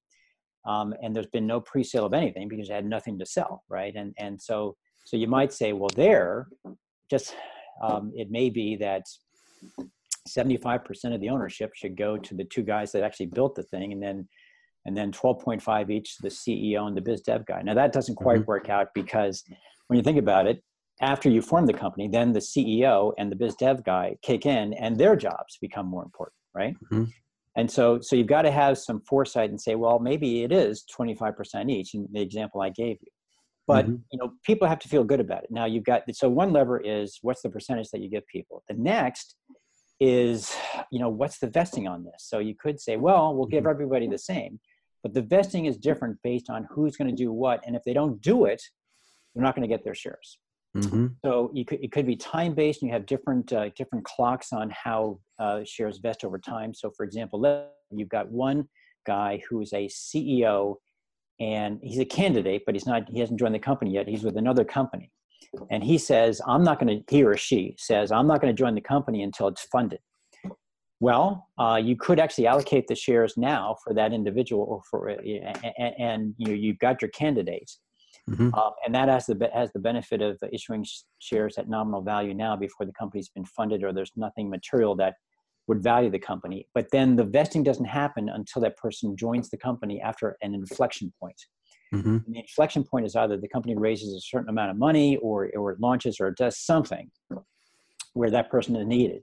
Um, 0.66 0.92
and 1.02 1.16
there's 1.16 1.28
been 1.28 1.46
no 1.46 1.60
pre-sale 1.60 2.04
of 2.04 2.12
anything 2.12 2.46
because 2.46 2.68
they 2.68 2.74
had 2.74 2.84
nothing 2.84 3.18
to 3.18 3.26
sell 3.26 3.64
right? 3.68 3.94
And 3.94 4.14
and 4.18 4.40
so 4.40 4.76
so 5.04 5.16
you 5.16 5.26
might 5.26 5.52
say 5.52 5.72
well 5.72 5.90
there 5.96 6.48
just 7.10 7.34
um, 7.82 8.12
it 8.14 8.30
may 8.30 8.50
be 8.50 8.76
that 8.76 9.02
75% 10.28 11.14
of 11.14 11.20
the 11.20 11.30
ownership 11.30 11.70
should 11.74 11.96
go 11.96 12.16
to 12.18 12.34
the 12.34 12.44
two 12.44 12.62
guys 12.62 12.92
that 12.92 13.02
actually 13.02 13.26
built 13.26 13.54
the 13.54 13.62
thing 13.62 13.92
and 13.92 14.02
then 14.02 14.28
and 14.84 14.96
then 14.96 15.12
12.5 15.12 15.90
each 15.90 16.16
to 16.16 16.22
the 16.22 16.28
ceo 16.28 16.86
and 16.86 16.96
the 16.96 17.00
biz 17.00 17.22
dev 17.22 17.44
guy. 17.46 17.62
Now 17.62 17.74
that 17.74 17.92
doesn't 17.92 18.14
quite 18.14 18.40
mm-hmm. 18.40 18.46
work 18.48 18.68
out 18.68 18.88
because 18.94 19.42
when 19.88 19.96
you 19.96 20.02
think 20.02 20.18
about 20.18 20.46
it 20.46 20.62
after 21.00 21.28
you 21.28 21.40
form 21.40 21.66
the 21.66 21.72
company 21.72 22.08
then 22.08 22.32
the 22.32 22.40
ceo 22.40 23.12
and 23.18 23.30
the 23.30 23.36
biz 23.36 23.54
dev 23.56 23.84
guy 23.84 24.16
kick 24.22 24.46
in 24.46 24.72
and 24.74 24.96
their 24.96 25.16
jobs 25.16 25.58
become 25.60 25.86
more 25.86 26.02
important 26.02 26.34
right 26.54 26.74
mm-hmm. 26.84 27.04
and 27.56 27.70
so 27.70 28.00
so 28.00 28.16
you've 28.16 28.26
got 28.26 28.42
to 28.42 28.50
have 28.50 28.78
some 28.78 29.00
foresight 29.02 29.50
and 29.50 29.60
say 29.60 29.74
well 29.74 29.98
maybe 29.98 30.42
it 30.42 30.52
is 30.52 30.84
25% 30.96 31.70
each 31.70 31.94
in 31.94 32.06
the 32.12 32.20
example 32.20 32.60
i 32.60 32.70
gave 32.70 32.96
you 33.00 33.10
but 33.66 33.84
mm-hmm. 33.84 33.96
you 34.10 34.18
know 34.18 34.32
people 34.44 34.66
have 34.66 34.78
to 34.78 34.88
feel 34.88 35.04
good 35.04 35.20
about 35.20 35.44
it 35.44 35.50
now 35.50 35.66
you've 35.66 35.84
got 35.84 36.02
so 36.12 36.28
one 36.28 36.52
lever 36.52 36.80
is 36.80 37.18
what's 37.22 37.42
the 37.42 37.50
percentage 37.50 37.90
that 37.90 38.00
you 38.00 38.10
give 38.10 38.26
people 38.26 38.62
the 38.68 38.74
next 38.74 39.36
is 40.00 40.56
you 40.90 40.98
know 40.98 41.08
what's 41.08 41.38
the 41.38 41.48
vesting 41.48 41.86
on 41.88 42.04
this 42.04 42.24
so 42.28 42.38
you 42.38 42.54
could 42.54 42.80
say 42.80 42.96
well 42.96 43.34
we'll 43.34 43.46
give 43.46 43.64
mm-hmm. 43.64 43.70
everybody 43.70 44.06
the 44.08 44.18
same 44.18 44.58
but 45.02 45.14
the 45.14 45.22
vesting 45.22 45.66
is 45.66 45.76
different 45.76 46.16
based 46.22 46.50
on 46.50 46.66
who's 46.70 46.96
going 46.96 47.08
to 47.08 47.14
do 47.14 47.32
what 47.32 47.60
and 47.66 47.76
if 47.76 47.82
they 47.84 47.92
don't 47.92 48.20
do 48.20 48.44
it 48.44 48.62
they're 49.34 49.44
not 49.44 49.54
going 49.54 49.68
to 49.68 49.72
get 49.72 49.84
their 49.84 49.94
shares 49.94 50.38
mm-hmm. 50.76 51.06
so 51.24 51.50
you 51.54 51.64
could, 51.64 51.82
it 51.82 51.92
could 51.92 52.06
be 52.06 52.16
time 52.16 52.54
based 52.54 52.82
and 52.82 52.88
you 52.88 52.92
have 52.92 53.06
different 53.06 53.52
uh, 53.52 53.70
different 53.76 54.04
clocks 54.04 54.52
on 54.52 54.70
how 54.70 55.18
uh, 55.38 55.60
shares 55.64 55.98
vest 55.98 56.24
over 56.24 56.38
time 56.38 56.74
so 56.74 56.90
for 56.96 57.04
example 57.04 57.68
you've 57.90 58.08
got 58.08 58.30
one 58.30 58.68
guy 59.06 59.40
who's 59.48 59.72
a 59.72 59.88
ceo 59.88 60.74
and 61.40 61.78
he's 61.82 61.98
a 61.98 62.04
candidate 62.04 62.62
but 62.66 62.74
he's 62.74 62.86
not 62.86 63.08
he 63.08 63.20
hasn't 63.20 63.38
joined 63.38 63.54
the 63.54 63.58
company 63.58 63.92
yet 63.92 64.06
he's 64.06 64.24
with 64.24 64.36
another 64.36 64.64
company 64.64 65.10
and 65.70 65.82
he 65.82 65.98
says, 65.98 66.40
I'm 66.46 66.62
not 66.62 66.80
going 66.80 67.04
to, 67.04 67.14
he 67.14 67.22
or 67.22 67.36
she 67.36 67.74
says, 67.78 68.12
I'm 68.12 68.26
not 68.26 68.40
going 68.40 68.54
to 68.54 68.58
join 68.58 68.74
the 68.74 68.80
company 68.80 69.22
until 69.22 69.48
it's 69.48 69.62
funded. 69.62 70.00
Well, 71.00 71.46
uh, 71.58 71.80
you 71.82 71.96
could 71.96 72.18
actually 72.18 72.48
allocate 72.48 72.88
the 72.88 72.96
shares 72.96 73.34
now 73.36 73.76
for 73.84 73.94
that 73.94 74.12
individual, 74.12 74.64
or 74.64 74.82
for 74.90 75.08
and, 75.08 75.94
and 75.96 76.34
you 76.38 76.48
know 76.48 76.54
you've 76.54 76.80
got 76.80 77.00
your 77.00 77.10
candidates, 77.10 77.78
mm-hmm. 78.28 78.54
um, 78.54 78.72
and 78.84 78.94
that 78.94 79.08
has 79.08 79.26
the 79.26 79.50
has 79.52 79.70
the 79.72 79.78
benefit 79.78 80.20
of 80.22 80.38
issuing 80.52 80.84
sh- 80.84 81.02
shares 81.18 81.58
at 81.58 81.68
nominal 81.68 82.02
value 82.02 82.34
now 82.34 82.56
before 82.56 82.86
the 82.86 82.92
company's 82.92 83.28
been 83.28 83.44
funded 83.44 83.82
or 83.82 83.92
there's 83.92 84.12
nothing 84.16 84.50
material 84.50 84.94
that 84.96 85.14
would 85.68 85.82
value 85.82 86.10
the 86.10 86.18
company. 86.18 86.66
But 86.74 86.90
then 86.90 87.14
the 87.14 87.24
vesting 87.24 87.62
doesn't 87.62 87.84
happen 87.84 88.28
until 88.28 88.62
that 88.62 88.76
person 88.76 89.16
joins 89.16 89.50
the 89.50 89.58
company 89.58 90.00
after 90.00 90.36
an 90.42 90.54
inflection 90.54 91.12
point. 91.20 91.40
Mm-hmm. 91.94 92.18
the 92.30 92.40
inflection 92.40 92.84
point 92.84 93.06
is 93.06 93.16
either 93.16 93.38
the 93.38 93.48
company 93.48 93.74
raises 93.74 94.12
a 94.12 94.20
certain 94.20 94.50
amount 94.50 94.70
of 94.70 94.76
money 94.76 95.16
or, 95.22 95.50
or 95.56 95.72
it 95.72 95.80
launches 95.80 96.20
or 96.20 96.28
it 96.28 96.36
does 96.36 96.58
something 96.58 97.10
where 98.12 98.30
that 98.30 98.50
person 98.50 98.76
is 98.76 98.86
needed. 98.86 99.22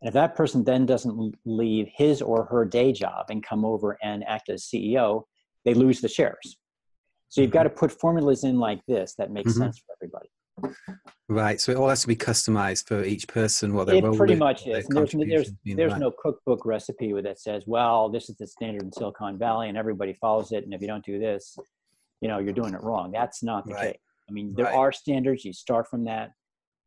And 0.00 0.08
if 0.08 0.14
that 0.14 0.34
person 0.34 0.64
then 0.64 0.86
doesn't 0.86 1.34
leave 1.44 1.88
his 1.94 2.22
or 2.22 2.44
her 2.46 2.64
day 2.64 2.92
job 2.92 3.26
and 3.28 3.42
come 3.42 3.64
over 3.64 3.98
and 4.02 4.24
act 4.26 4.48
as 4.48 4.64
CEO, 4.64 5.24
they 5.64 5.74
lose 5.74 6.00
the 6.00 6.08
shares. 6.08 6.56
So 7.28 7.40
you've 7.40 7.50
got 7.50 7.64
to 7.64 7.70
put 7.70 7.92
formulas 7.92 8.44
in 8.44 8.58
like 8.58 8.80
this 8.86 9.14
that 9.16 9.30
makes 9.30 9.52
mm-hmm. 9.52 9.62
sense 9.62 9.78
for 9.78 9.94
everybody. 10.00 10.28
Right. 11.28 11.60
So 11.60 11.72
it 11.72 11.78
all 11.78 11.88
has 11.88 12.00
to 12.02 12.08
be 12.08 12.16
customized 12.16 12.88
for 12.88 13.04
each 13.04 13.28
person. 13.28 13.74
What 13.74 13.88
it 13.90 14.02
pretty 14.16 14.34
much 14.34 14.66
is. 14.66 14.86
There's, 14.88 15.12
there's, 15.12 15.52
there's 15.64 15.92
right. 15.92 16.00
no 16.00 16.10
cookbook 16.10 16.64
recipe 16.64 17.12
that 17.20 17.38
says, 17.38 17.64
well, 17.66 18.08
this 18.08 18.28
is 18.28 18.36
the 18.36 18.46
standard 18.46 18.82
in 18.82 18.92
Silicon 18.92 19.38
Valley 19.38 19.68
and 19.68 19.76
everybody 19.76 20.14
follows 20.14 20.52
it. 20.52 20.64
And 20.64 20.72
if 20.72 20.80
you 20.80 20.88
don't 20.88 21.04
do 21.04 21.18
this, 21.18 21.56
you 22.20 22.28
know, 22.28 22.38
you're 22.38 22.54
doing 22.54 22.74
it 22.74 22.82
wrong. 22.82 23.12
That's 23.12 23.42
not 23.42 23.66
the 23.66 23.74
right. 23.74 23.92
case. 23.92 24.00
I 24.28 24.32
mean, 24.32 24.54
there 24.56 24.66
right. 24.66 24.74
are 24.74 24.92
standards. 24.92 25.44
You 25.44 25.52
start 25.52 25.88
from 25.88 26.04
that. 26.04 26.32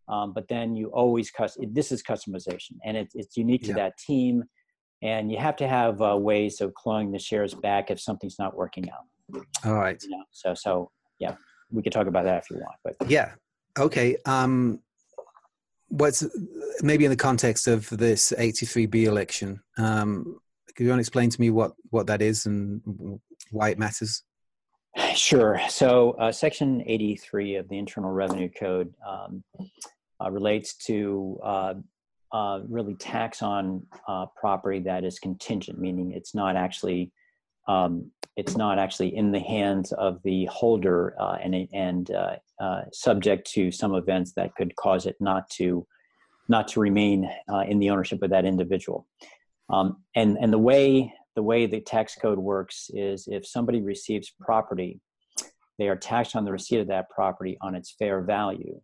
Um, 0.07 0.33
but 0.33 0.47
then 0.47 0.75
you 0.75 0.87
always 0.87 1.31
custom. 1.31 1.73
This 1.73 1.91
is 1.91 2.03
customization, 2.03 2.73
and 2.83 2.97
it, 2.97 3.09
it's 3.13 3.37
unique 3.37 3.61
to 3.61 3.69
yeah. 3.69 3.75
that 3.75 3.97
team. 3.97 4.43
And 5.01 5.31
you 5.31 5.37
have 5.37 5.55
to 5.57 5.67
have 5.67 6.01
uh, 6.01 6.17
ways 6.17 6.59
of 6.59 6.73
clawing 6.73 7.11
the 7.11 7.19
shares 7.19 7.53
back 7.53 7.89
if 7.89 7.99
something's 7.99 8.37
not 8.37 8.55
working 8.55 8.89
out. 8.89 9.05
All 9.65 9.73
right. 9.73 10.01
You 10.01 10.09
know, 10.09 10.23
so 10.31 10.53
so 10.53 10.91
yeah, 11.19 11.35
we 11.71 11.81
could 11.81 11.93
talk 11.93 12.07
about 12.07 12.25
that 12.25 12.43
if 12.43 12.49
you 12.49 12.57
want. 12.57 12.75
But 12.83 13.09
yeah, 13.09 13.31
okay. 13.77 14.17
Um, 14.25 14.79
what's 15.89 16.25
maybe 16.81 17.05
in 17.05 17.11
the 17.11 17.17
context 17.17 17.67
of 17.67 17.89
this 17.89 18.33
83B 18.37 19.05
election? 19.05 19.61
Um, 19.77 20.39
could 20.75 20.85
you 20.85 20.89
want 20.89 20.99
to 20.99 21.01
explain 21.01 21.29
to 21.29 21.41
me 21.41 21.49
what 21.49 21.73
what 21.89 22.07
that 22.07 22.21
is 22.21 22.45
and 22.45 22.81
why 23.51 23.69
it 23.69 23.79
matters? 23.79 24.23
Sure. 25.15 25.59
So, 25.69 26.11
uh, 26.11 26.31
Section 26.31 26.83
83 26.85 27.55
of 27.55 27.69
the 27.69 27.77
Internal 27.77 28.11
Revenue 28.11 28.49
Code 28.49 28.93
um, 29.07 29.43
uh, 30.21 30.29
relates 30.29 30.75
to 30.85 31.39
uh, 31.43 31.73
uh 32.33 32.61
really 32.67 32.95
tax 32.95 33.41
on 33.41 33.85
uh, 34.07 34.25
property 34.35 34.79
that 34.79 35.03
is 35.03 35.19
contingent, 35.19 35.79
meaning 35.79 36.11
it's 36.11 36.35
not 36.35 36.55
actually 36.55 37.11
um, 37.67 38.11
it's 38.37 38.55
not 38.55 38.79
actually 38.79 39.15
in 39.15 39.31
the 39.31 39.39
hands 39.39 39.91
of 39.93 40.21
the 40.23 40.45
holder 40.45 41.15
uh, 41.19 41.37
and 41.41 41.67
and 41.73 42.11
subject 42.93 43.49
to 43.51 43.71
some 43.71 43.95
events 43.95 44.33
that 44.35 44.55
could 44.55 44.75
cause 44.75 45.05
it 45.05 45.15
not 45.19 45.49
to 45.51 45.85
not 46.49 46.67
to 46.69 46.79
remain 46.79 47.29
in 47.67 47.79
the 47.79 47.89
ownership 47.89 48.21
of 48.23 48.29
that 48.29 48.45
individual. 48.45 49.07
Um, 49.69 49.97
and 50.15 50.37
and 50.39 50.51
the 50.51 50.57
way 50.57 51.13
the 51.35 51.43
way 51.43 51.65
the 51.65 51.79
tax 51.79 52.15
code 52.15 52.39
works 52.39 52.89
is 52.93 53.27
if 53.27 53.47
somebody 53.47 53.81
receives 53.81 54.33
property, 54.39 54.99
they 55.79 55.87
are 55.87 55.95
taxed 55.95 56.35
on 56.35 56.45
the 56.45 56.51
receipt 56.51 56.79
of 56.79 56.87
that 56.87 57.09
property 57.09 57.57
on 57.61 57.75
its 57.75 57.95
fair 57.97 58.21
value 58.21 58.79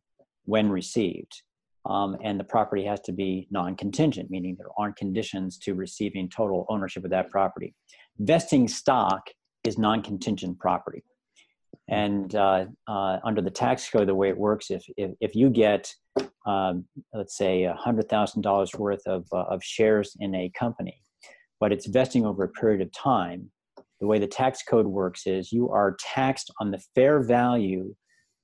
when 0.45 0.69
received. 0.69 1.41
Um, 1.85 2.17
and 2.23 2.39
the 2.39 2.43
property 2.43 2.83
has 2.85 2.99
to 3.01 3.11
be 3.11 3.47
non 3.51 3.75
contingent, 3.75 4.29
meaning 4.29 4.55
there 4.57 4.71
aren't 4.77 4.95
conditions 4.95 5.57
to 5.59 5.73
receiving 5.73 6.29
total 6.29 6.65
ownership 6.69 7.05
of 7.05 7.11
that 7.11 7.29
property. 7.29 7.75
Vesting 8.19 8.67
stock 8.67 9.29
is 9.63 9.77
non 9.77 10.01
contingent 10.01 10.59
property. 10.59 11.03
And 11.89 12.33
uh, 12.35 12.65
uh, 12.87 13.19
under 13.23 13.41
the 13.41 13.51
tax 13.51 13.89
code, 13.89 14.07
the 14.07 14.15
way 14.15 14.29
it 14.29 14.37
works, 14.37 14.71
if, 14.71 14.83
if, 14.97 15.11
if 15.21 15.35
you 15.35 15.49
get, 15.49 15.93
um, 16.45 16.85
let's 17.13 17.37
say, 17.37 17.61
$100,000 17.63 18.79
worth 18.79 19.07
of, 19.07 19.25
uh, 19.31 19.43
of 19.43 19.63
shares 19.63 20.15
in 20.19 20.35
a 20.35 20.49
company, 20.49 21.01
but 21.59 21.71
it's 21.71 21.85
vesting 21.85 22.25
over 22.25 22.43
a 22.43 22.49
period 22.49 22.81
of 22.81 22.91
time. 22.91 23.49
The 24.01 24.07
way 24.07 24.19
the 24.19 24.27
tax 24.27 24.63
code 24.63 24.85
works 24.85 25.25
is 25.25 25.51
you 25.51 25.69
are 25.69 25.95
taxed 25.99 26.51
on 26.59 26.71
the 26.71 26.79
fair 26.93 27.21
value 27.21 27.95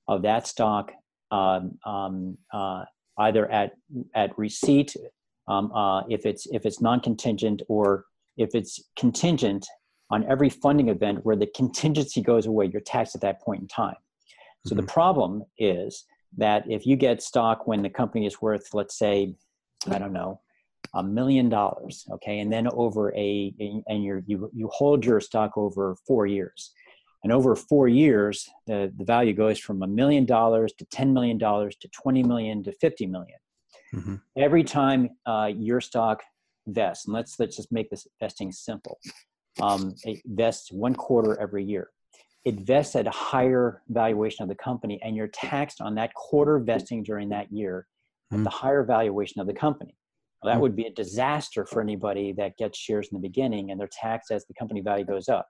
of 0.08 0.22
that 0.22 0.46
stock 0.46 0.90
um, 1.30 1.78
um, 1.84 2.38
uh, 2.52 2.84
either 3.18 3.50
at 3.50 3.72
at 4.14 4.36
receipt 4.38 4.94
um, 5.48 5.72
uh, 5.72 6.02
if 6.08 6.26
it's 6.26 6.46
if 6.46 6.66
it's 6.66 6.80
non-contingent 6.80 7.62
or 7.68 8.04
if 8.36 8.54
it's 8.54 8.80
contingent 8.96 9.66
on 10.10 10.24
every 10.30 10.50
funding 10.50 10.88
event 10.88 11.24
where 11.24 11.36
the 11.36 11.46
contingency 11.54 12.20
goes 12.22 12.46
away 12.46 12.68
you're 12.70 12.80
taxed 12.82 13.14
at 13.14 13.20
that 13.20 13.40
point 13.40 13.62
in 13.62 13.68
time 13.68 13.96
so 14.66 14.74
mm-hmm. 14.74 14.84
the 14.84 14.92
problem 14.92 15.42
is 15.58 16.04
that 16.36 16.64
if 16.68 16.86
you 16.86 16.96
get 16.96 17.22
stock 17.22 17.66
when 17.66 17.82
the 17.82 17.90
company 17.90 18.26
is 18.26 18.40
worth 18.40 18.68
let's 18.72 18.98
say 18.98 19.34
i 19.90 19.98
don't 19.98 20.12
know 20.12 20.40
a 20.94 21.02
million 21.02 21.48
dollars 21.48 22.06
okay 22.12 22.40
and 22.40 22.52
then 22.52 22.68
over 22.72 23.14
a 23.16 23.54
and 23.88 24.04
you 24.04 24.22
you 24.26 24.50
you 24.54 24.68
hold 24.72 25.04
your 25.04 25.20
stock 25.20 25.56
over 25.56 25.96
four 26.06 26.26
years 26.26 26.72
and 27.22 27.32
over 27.32 27.56
four 27.56 27.88
years 27.88 28.48
the, 28.66 28.92
the 28.96 29.04
value 29.04 29.32
goes 29.32 29.58
from 29.58 29.82
a 29.82 29.86
million 29.86 30.24
dollars 30.24 30.72
to 30.74 30.84
10 30.86 31.12
million 31.12 31.38
dollars 31.38 31.74
to 31.76 31.88
20 31.88 32.22
million 32.22 32.62
to 32.62 32.72
50 32.72 33.06
million. 33.06 33.38
Mm-hmm. 33.94 34.14
every 34.36 34.64
time 34.64 35.10
uh, 35.24 35.50
your 35.56 35.80
stock 35.80 36.22
vests 36.66 37.06
and 37.06 37.14
let's 37.14 37.38
let's 37.38 37.56
just 37.56 37.72
make 37.72 37.90
this 37.90 38.06
vesting 38.20 38.52
simple 38.52 38.98
um, 39.60 39.94
it 40.04 40.20
vests 40.24 40.72
one 40.72 40.94
quarter 40.94 41.40
every 41.40 41.64
year 41.64 41.90
it 42.44 42.60
vests 42.60 42.94
at 42.96 43.06
a 43.06 43.10
higher 43.10 43.82
valuation 43.88 44.42
of 44.42 44.48
the 44.48 44.54
company 44.54 45.00
and 45.02 45.16
you're 45.16 45.28
taxed 45.28 45.80
on 45.80 45.94
that 45.94 46.12
quarter 46.14 46.58
vesting 46.58 47.02
during 47.02 47.28
that 47.28 47.50
year 47.52 47.86
at 48.30 48.36
mm-hmm. 48.36 48.44
the 48.44 48.50
higher 48.50 48.82
valuation 48.82 49.40
of 49.40 49.46
the 49.46 49.54
company 49.54 49.96
well, 50.44 50.52
that 50.52 50.56
hmm. 50.56 50.62
would 50.62 50.76
be 50.76 50.84
a 50.84 50.90
disaster 50.90 51.64
for 51.64 51.80
anybody 51.80 52.32
that 52.32 52.58
gets 52.58 52.78
shares 52.78 53.08
in 53.10 53.16
the 53.16 53.26
beginning 53.26 53.70
and 53.70 53.80
they're 53.80 53.88
taxed 53.90 54.30
as 54.30 54.44
the 54.44 54.52
company 54.54 54.82
value 54.82 55.04
goes 55.04 55.28
up. 55.28 55.48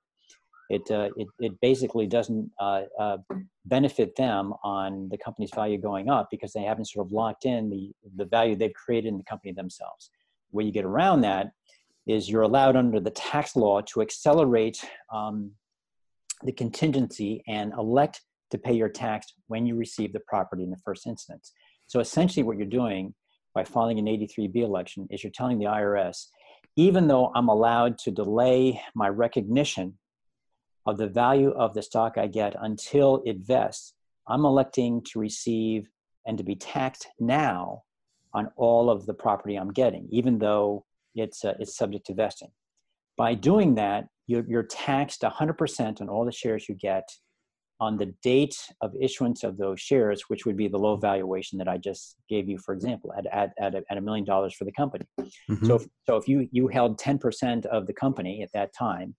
It, 0.70 0.82
uh, 0.90 1.10
it, 1.16 1.26
it 1.40 1.60
basically 1.60 2.06
doesn't 2.06 2.50
uh, 2.60 2.82
uh, 2.98 3.18
benefit 3.66 4.16
them 4.16 4.54
on 4.62 5.08
the 5.10 5.18
company's 5.18 5.50
value 5.52 5.78
going 5.78 6.08
up 6.08 6.28
because 6.30 6.52
they 6.52 6.62
haven't 6.62 6.86
sort 6.86 7.06
of 7.06 7.12
locked 7.12 7.44
in 7.44 7.68
the, 7.68 7.92
the 8.16 8.24
value 8.24 8.54
they've 8.54 8.72
created 8.72 9.08
in 9.08 9.18
the 9.18 9.24
company 9.24 9.52
themselves. 9.52 10.10
Way 10.54 10.64
you 10.64 10.72
get 10.72 10.84
around 10.84 11.22
that 11.22 11.50
is 12.06 12.28
you're 12.28 12.42
allowed 12.42 12.76
under 12.76 13.00
the 13.00 13.10
tax 13.10 13.56
law 13.56 13.80
to 13.80 14.00
accelerate 14.02 14.84
um, 15.12 15.50
the 16.44 16.52
contingency 16.52 17.42
and 17.48 17.72
elect 17.72 18.20
to 18.50 18.58
pay 18.58 18.72
your 18.72 18.88
tax 18.88 19.26
when 19.48 19.66
you 19.66 19.74
receive 19.74 20.12
the 20.12 20.20
property 20.20 20.62
in 20.62 20.70
the 20.70 20.80
first 20.84 21.06
instance. 21.06 21.52
So 21.86 22.00
essentially, 22.00 22.44
what 22.44 22.56
you're 22.56 22.66
doing 22.66 23.14
by 23.54 23.64
filing 23.64 23.98
an 23.98 24.06
83B 24.06 24.56
election 24.56 25.08
is 25.10 25.24
you're 25.24 25.32
telling 25.32 25.58
the 25.58 25.66
IRS, 25.66 26.26
even 26.76 27.08
though 27.08 27.32
I'm 27.34 27.48
allowed 27.48 27.98
to 27.98 28.10
delay 28.10 28.80
my 28.94 29.08
recognition 29.08 29.98
of 30.86 30.98
the 30.98 31.08
value 31.08 31.50
of 31.50 31.74
the 31.74 31.82
stock 31.82 32.18
I 32.18 32.26
get 32.26 32.54
until 32.60 33.22
it 33.24 33.38
vests, 33.38 33.94
I'm 34.28 34.44
electing 34.44 35.02
to 35.12 35.18
receive 35.18 35.88
and 36.26 36.38
to 36.38 36.44
be 36.44 36.56
taxed 36.56 37.08
now 37.18 37.82
on 38.34 38.50
all 38.56 38.90
of 38.90 39.06
the 39.06 39.14
property 39.14 39.56
I'm 39.56 39.72
getting, 39.72 40.08
even 40.10 40.38
though 40.38 40.84
it's, 41.14 41.44
uh, 41.44 41.54
it's 41.60 41.76
subject 41.76 42.06
to 42.06 42.14
vesting. 42.14 42.50
By 43.16 43.34
doing 43.34 43.76
that, 43.76 44.08
you're, 44.26 44.44
you're 44.48 44.64
taxed 44.64 45.22
100% 45.22 46.00
on 46.00 46.08
all 46.08 46.24
the 46.24 46.32
shares 46.32 46.68
you 46.68 46.74
get 46.74 47.08
on 47.80 47.98
the 47.98 48.14
date 48.22 48.56
of 48.80 48.92
issuance 49.00 49.44
of 49.44 49.56
those 49.56 49.80
shares, 49.80 50.22
which 50.28 50.46
would 50.46 50.56
be 50.56 50.68
the 50.68 50.78
low 50.78 50.96
valuation 50.96 51.58
that 51.58 51.68
I 51.68 51.76
just 51.76 52.16
gave 52.28 52.48
you, 52.48 52.58
for 52.58 52.72
example, 52.72 53.12
at, 53.16 53.26
at, 53.26 53.52
at, 53.60 53.74
a, 53.74 53.82
at 53.90 53.98
a 53.98 54.00
million 54.00 54.24
dollars 54.24 54.54
for 54.54 54.64
the 54.64 54.72
company. 54.72 55.04
Mm-hmm. 55.20 55.66
So, 55.66 55.74
if, 55.76 55.86
so 56.06 56.16
if 56.16 56.28
you, 56.28 56.48
you 56.52 56.68
held 56.68 56.98
10% 56.98 57.66
of 57.66 57.86
the 57.86 57.92
company 57.92 58.42
at 58.42 58.50
that 58.54 58.72
time, 58.74 59.14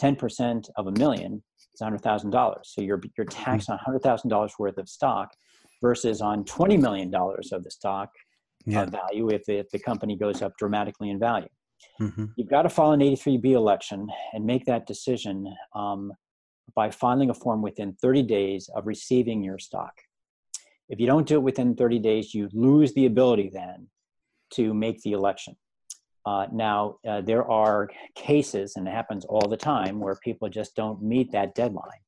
10% 0.00 0.68
of 0.76 0.86
a 0.88 0.92
million 0.92 1.42
is 1.74 1.80
$100,000. 1.80 2.54
So 2.64 2.80
you're, 2.80 3.00
you're 3.16 3.26
mm-hmm. 3.26 3.44
taxed 3.44 3.70
on 3.70 3.78
$100,000 3.86 4.50
worth 4.58 4.78
of 4.78 4.88
stock 4.88 5.30
versus 5.80 6.20
on 6.20 6.44
$20 6.44 6.80
million 6.80 7.12
of 7.14 7.64
the 7.64 7.70
stock 7.70 8.10
yeah. 8.66 8.82
uh, 8.82 8.86
value 8.86 9.30
if, 9.30 9.48
if 9.48 9.70
the 9.70 9.78
company 9.78 10.16
goes 10.16 10.42
up 10.42 10.56
dramatically 10.58 11.10
in 11.10 11.18
value. 11.18 11.48
Mm-hmm. 12.00 12.26
You've 12.36 12.50
got 12.50 12.62
to 12.62 12.68
file 12.68 12.92
an 12.92 13.00
83B 13.00 13.52
election 13.52 14.08
and 14.32 14.44
make 14.44 14.64
that 14.66 14.86
decision 14.86 15.52
um, 15.74 16.12
by 16.74 16.90
filing 16.90 17.30
a 17.30 17.34
form 17.34 17.62
within 17.62 17.94
30 18.00 18.22
days 18.22 18.70
of 18.74 18.86
receiving 18.86 19.42
your 19.42 19.58
stock. 19.58 19.92
If 20.88 21.00
you 21.00 21.06
don't 21.06 21.26
do 21.26 21.36
it 21.36 21.42
within 21.42 21.74
30 21.74 21.98
days, 21.98 22.34
you 22.34 22.48
lose 22.52 22.92
the 22.94 23.06
ability 23.06 23.50
then 23.52 23.88
to 24.54 24.74
make 24.74 25.00
the 25.02 25.12
election. 25.12 25.56
Uh, 26.24 26.46
now, 26.52 26.96
uh, 27.08 27.20
there 27.20 27.48
are 27.50 27.88
cases, 28.14 28.74
and 28.76 28.86
it 28.86 28.92
happens 28.92 29.24
all 29.24 29.48
the 29.48 29.56
time, 29.56 29.98
where 29.98 30.16
people 30.22 30.48
just 30.48 30.76
don't 30.76 31.02
meet 31.02 31.32
that 31.32 31.54
deadline. 31.54 32.02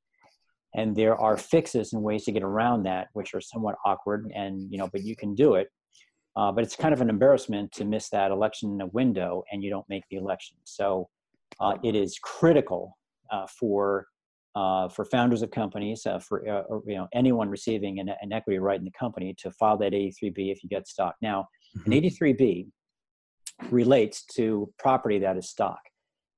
and 0.75 0.95
there 0.97 1.17
are 1.17 1.37
fixes 1.37 1.93
and 1.93 2.03
ways 2.03 2.25
to 2.25 2.33
get 2.33 2.43
around 2.43 2.83
that 2.83 3.09
which 3.13 3.33
are 3.35 3.41
somewhat 3.41 3.77
awkward 3.85 4.31
and 4.35 4.71
you 4.71 4.79
know 4.79 4.89
but 4.89 5.03
you 5.03 5.17
can 5.17 5.35
do 5.35 5.55
it 5.55 5.69
uh, 6.37 6.50
but 6.50 6.64
it's 6.64 6.76
kind 6.76 6.93
of 6.93 7.00
an 7.00 7.09
embarrassment 7.09 7.71
to 7.73 7.85
miss 7.85 8.09
that 8.09 8.31
election 8.31 8.73
in 8.73 8.81
a 8.81 8.87
window 8.87 9.45
and 9.53 9.62
you 9.62 9.71
don't 9.71 9.88
make 9.88 10.05
the 10.11 10.17
election 10.17 10.57
so 10.64 11.09
uh, 11.61 11.75
it 11.83 11.95
is 11.95 12.19
critical 12.23 12.97
uh, 13.31 13.47
for 13.47 14.07
uh, 14.57 14.88
for 14.88 15.05
founders 15.05 15.43
of 15.43 15.50
companies 15.50 16.07
uh, 16.07 16.19
for 16.19 16.49
uh, 16.49 16.62
or, 16.69 16.83
you 16.87 16.97
know 16.97 17.09
anyone 17.12 17.49
receiving 17.49 17.99
an, 17.99 18.11
an, 18.21 18.33
equity 18.33 18.59
right 18.59 18.79
in 18.79 18.85
the 18.85 18.91
company 18.93 19.35
to 19.37 19.50
file 19.53 19.76
that 19.76 19.93
83b 19.93 20.53
if 20.53 20.62
you 20.62 20.69
get 20.69 20.87
stock 20.87 21.14
now 21.21 21.47
mm-hmm. 21.76 21.93
an 21.93 22.03
83b 22.03 22.67
relates 23.71 24.25
to 24.37 24.73
property 24.79 25.19
that 25.19 25.37
is 25.37 25.49
stock 25.49 25.81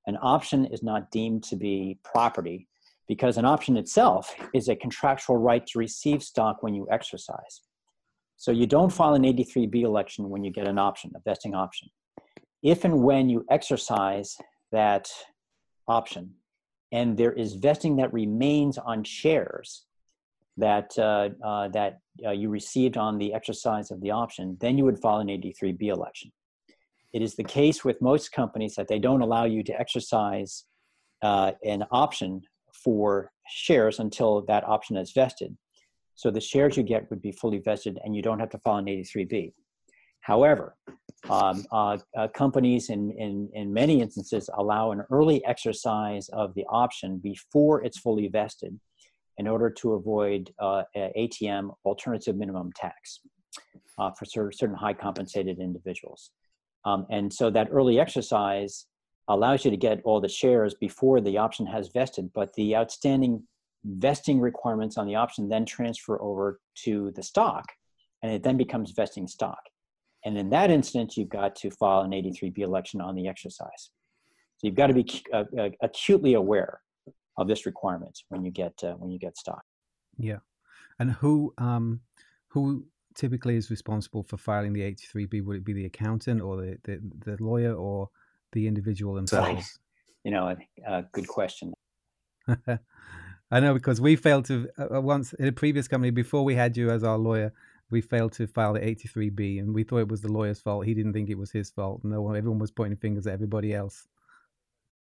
an 0.06 0.16
option 0.22 0.66
is 0.66 0.82
not 0.82 1.10
deemed 1.10 1.42
to 1.44 1.56
be 1.56 1.98
property 2.04 2.68
because 3.08 3.36
an 3.36 3.44
option 3.44 3.76
itself 3.76 4.34
is 4.54 4.68
a 4.68 4.76
contractual 4.76 5.36
right 5.36 5.66
to 5.66 5.78
receive 5.78 6.22
stock 6.22 6.62
when 6.62 6.74
you 6.74 6.86
exercise. 6.90 7.62
So 8.36 8.50
you 8.50 8.66
don't 8.66 8.92
file 8.92 9.14
an 9.14 9.22
83B 9.22 9.82
election 9.82 10.28
when 10.28 10.44
you 10.44 10.50
get 10.50 10.68
an 10.68 10.78
option, 10.78 11.10
a 11.16 11.20
vesting 11.20 11.54
option. 11.54 11.88
If 12.62 12.84
and 12.84 13.02
when 13.02 13.28
you 13.28 13.44
exercise 13.50 14.36
that 14.72 15.08
option 15.88 16.34
and 16.92 17.16
there 17.16 17.32
is 17.32 17.54
vesting 17.54 17.96
that 17.96 18.12
remains 18.12 18.78
on 18.78 19.04
shares 19.04 19.86
that, 20.56 20.96
uh, 20.98 21.30
uh, 21.44 21.68
that 21.68 21.98
uh, 22.24 22.30
you 22.30 22.48
received 22.48 22.96
on 22.96 23.18
the 23.18 23.32
exercise 23.34 23.90
of 23.90 24.00
the 24.00 24.10
option, 24.10 24.56
then 24.60 24.78
you 24.78 24.84
would 24.84 24.98
file 24.98 25.18
an 25.18 25.28
83B 25.28 25.84
election. 25.84 26.32
It 27.12 27.22
is 27.22 27.34
the 27.34 27.44
case 27.44 27.84
with 27.84 28.02
most 28.02 28.32
companies 28.32 28.74
that 28.74 28.88
they 28.88 28.98
don't 28.98 29.22
allow 29.22 29.44
you 29.44 29.62
to 29.64 29.80
exercise 29.80 30.64
uh, 31.22 31.52
an 31.64 31.84
option 31.90 32.42
for 32.72 33.32
shares 33.48 33.98
until 33.98 34.42
that 34.42 34.64
option 34.64 34.96
is 34.96 35.12
vested. 35.12 35.56
So 36.16 36.30
the 36.30 36.40
shares 36.40 36.76
you 36.76 36.82
get 36.82 37.08
would 37.10 37.22
be 37.22 37.32
fully 37.32 37.58
vested 37.58 37.98
and 38.04 38.16
you 38.16 38.22
don't 38.22 38.40
have 38.40 38.50
to 38.50 38.58
file 38.58 38.76
an 38.76 38.86
83B. 38.86 39.52
However, 40.20 40.76
um, 41.30 41.64
uh, 41.70 41.98
uh, 42.16 42.28
companies 42.28 42.90
in, 42.90 43.12
in, 43.12 43.48
in 43.54 43.72
many 43.72 44.00
instances 44.00 44.50
allow 44.56 44.90
an 44.90 45.02
early 45.10 45.44
exercise 45.44 46.28
of 46.30 46.52
the 46.54 46.64
option 46.68 47.18
before 47.18 47.84
it's 47.84 47.98
fully 47.98 48.28
vested 48.28 48.78
in 49.38 49.46
order 49.46 49.70
to 49.70 49.92
avoid 49.92 50.52
uh, 50.58 50.82
ATM 50.96 51.70
alternative 51.84 52.34
minimum 52.34 52.72
tax 52.74 53.20
uh, 53.98 54.10
for 54.18 54.50
certain 54.50 54.74
high 54.74 54.94
compensated 54.94 55.58
individuals. 55.58 56.30
Um, 56.84 57.06
and 57.10 57.32
so 57.32 57.50
that 57.50 57.68
early 57.70 58.00
exercise 58.00 58.86
allows 59.28 59.64
you 59.64 59.70
to 59.70 59.76
get 59.76 60.00
all 60.04 60.20
the 60.20 60.28
shares 60.28 60.74
before 60.74 61.20
the 61.20 61.36
option 61.36 61.66
has 61.66 61.88
vested, 61.88 62.30
but 62.32 62.54
the 62.54 62.76
outstanding 62.76 63.42
vesting 63.86 64.40
requirements 64.40 64.98
on 64.98 65.06
the 65.06 65.14
option 65.14 65.48
then 65.48 65.64
transfer 65.64 66.20
over 66.20 66.60
to 66.84 67.12
the 67.12 67.22
stock, 67.22 67.64
and 68.22 68.32
it 68.32 68.42
then 68.42 68.56
becomes 68.56 68.90
vesting 68.92 69.26
stock. 69.26 69.60
And 70.24 70.36
in 70.36 70.50
that 70.50 70.70
instance, 70.70 71.16
you've 71.16 71.28
got 71.28 71.54
to 71.56 71.70
file 71.70 72.00
an 72.00 72.10
83B 72.10 72.58
election 72.58 73.00
on 73.00 73.14
the 73.14 73.28
exercise. 73.28 73.90
So 74.58 74.66
you've 74.66 74.74
got 74.74 74.88
to 74.88 74.94
be 74.94 75.22
uh, 75.32 75.44
uh, 75.58 75.68
acutely 75.82 76.34
aware 76.34 76.80
of 77.38 77.46
this 77.46 77.66
requirement 77.66 78.18
when 78.28 78.44
you 78.44 78.50
get 78.50 78.72
uh, 78.82 78.94
when 78.94 79.10
you 79.10 79.18
get 79.18 79.36
stock. 79.36 79.62
Yeah, 80.18 80.38
and 80.98 81.12
who 81.12 81.52
um, 81.58 82.00
who 82.48 82.86
typically 83.14 83.56
is 83.56 83.70
responsible 83.70 84.22
for 84.22 84.36
filing 84.36 84.72
the 84.72 84.80
83B? 84.80 85.44
Would 85.44 85.58
it 85.58 85.64
be 85.64 85.74
the 85.74 85.84
accountant 85.84 86.40
or 86.40 86.56
the 86.56 86.78
the, 86.84 87.00
the 87.24 87.42
lawyer 87.42 87.74
or 87.74 88.08
the 88.52 88.66
individual 88.66 89.14
themselves? 89.14 89.72
So, 89.72 89.78
you 90.24 90.30
know, 90.30 90.56
a, 90.86 91.04
good 91.12 91.28
question. 91.28 91.72
I 93.50 93.60
know 93.60 93.74
because 93.74 94.00
we 94.00 94.16
failed 94.16 94.44
to 94.46 94.68
uh, 94.78 94.96
uh, 94.96 95.00
once 95.00 95.32
in 95.34 95.46
a 95.46 95.52
previous 95.52 95.86
company 95.88 96.10
before 96.10 96.44
we 96.44 96.54
had 96.54 96.76
you 96.76 96.90
as 96.90 97.04
our 97.04 97.18
lawyer. 97.18 97.52
We 97.88 98.00
failed 98.00 98.32
to 98.32 98.48
file 98.48 98.72
the 98.72 98.80
83B, 98.80 99.60
and 99.60 99.72
we 99.72 99.84
thought 99.84 99.98
it 99.98 100.08
was 100.08 100.20
the 100.20 100.32
lawyer's 100.32 100.58
fault. 100.58 100.84
He 100.84 100.92
didn't 100.92 101.12
think 101.12 101.30
it 101.30 101.38
was 101.38 101.52
his 101.52 101.70
fault. 101.70 102.00
No, 102.02 102.20
one, 102.20 102.36
everyone 102.36 102.58
was 102.58 102.72
pointing 102.72 102.96
fingers 102.96 103.28
at 103.28 103.34
everybody 103.34 103.72
else. 103.72 104.08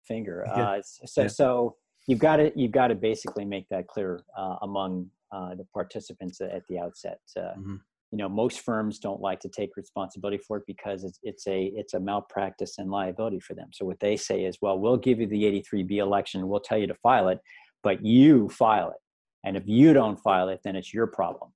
Finger. 0.09 0.45
Yeah. 0.47 0.63
Uh, 0.63 0.83
so, 0.83 1.23
yeah. 1.23 1.29
so 1.29 1.77
you've 2.07 2.21
got 2.21 2.37
to 2.37 2.51
you've 2.57 2.73
got 2.73 2.89
to 2.89 2.95
basically 2.95 3.45
make 3.45 3.69
that 3.69 3.87
clear 3.87 4.23
uh, 4.37 4.57
among 4.63 5.11
uh, 5.31 5.55
the 5.57 5.67
participants 5.75 6.41
at 6.41 6.67
the 6.69 6.79
outset. 6.79 7.21
Uh, 7.37 7.41
mm-hmm 7.41 7.77
you 8.11 8.19
know 8.19 8.29
most 8.29 8.61
firms 8.61 8.99
don't 8.99 9.21
like 9.21 9.41
to 9.41 9.49
take 9.49 9.77
responsibility 9.77 10.39
for 10.39 10.57
it 10.57 10.65
because 10.67 11.05
it's, 11.05 11.19
it's 11.23 11.47
a 11.47 11.73
it's 11.75 11.95
a 11.95 12.01
malpractice 12.01 12.79
and 12.79 12.91
liability 12.91 13.41
for 13.41 13.55
them 13.55 13.69
so 13.73 13.85
what 13.85 14.01
they 14.01 14.17
say 14.17 14.45
is 14.45 14.59
well 14.61 14.79
we'll 14.79 14.97
give 14.97 15.21
you 15.21 15.27
the 15.27 15.45
83b 15.45 15.99
election 15.99 16.49
we'll 16.49 16.61
tell 16.61 16.79
you 16.79 16.87
to 16.87 16.95
file 16.95 17.29
it 17.29 17.39
but 17.83 18.05
you 18.05 18.49
file 18.49 18.91
it. 18.91 18.99
And 19.45 19.57
if 19.57 19.65
you 19.67 19.93
don't 19.93 20.21
file 20.21 20.49
it 20.49 20.61
then 20.65 20.77
it's 20.77 20.93
your 20.93 21.07
problem. 21.07 21.53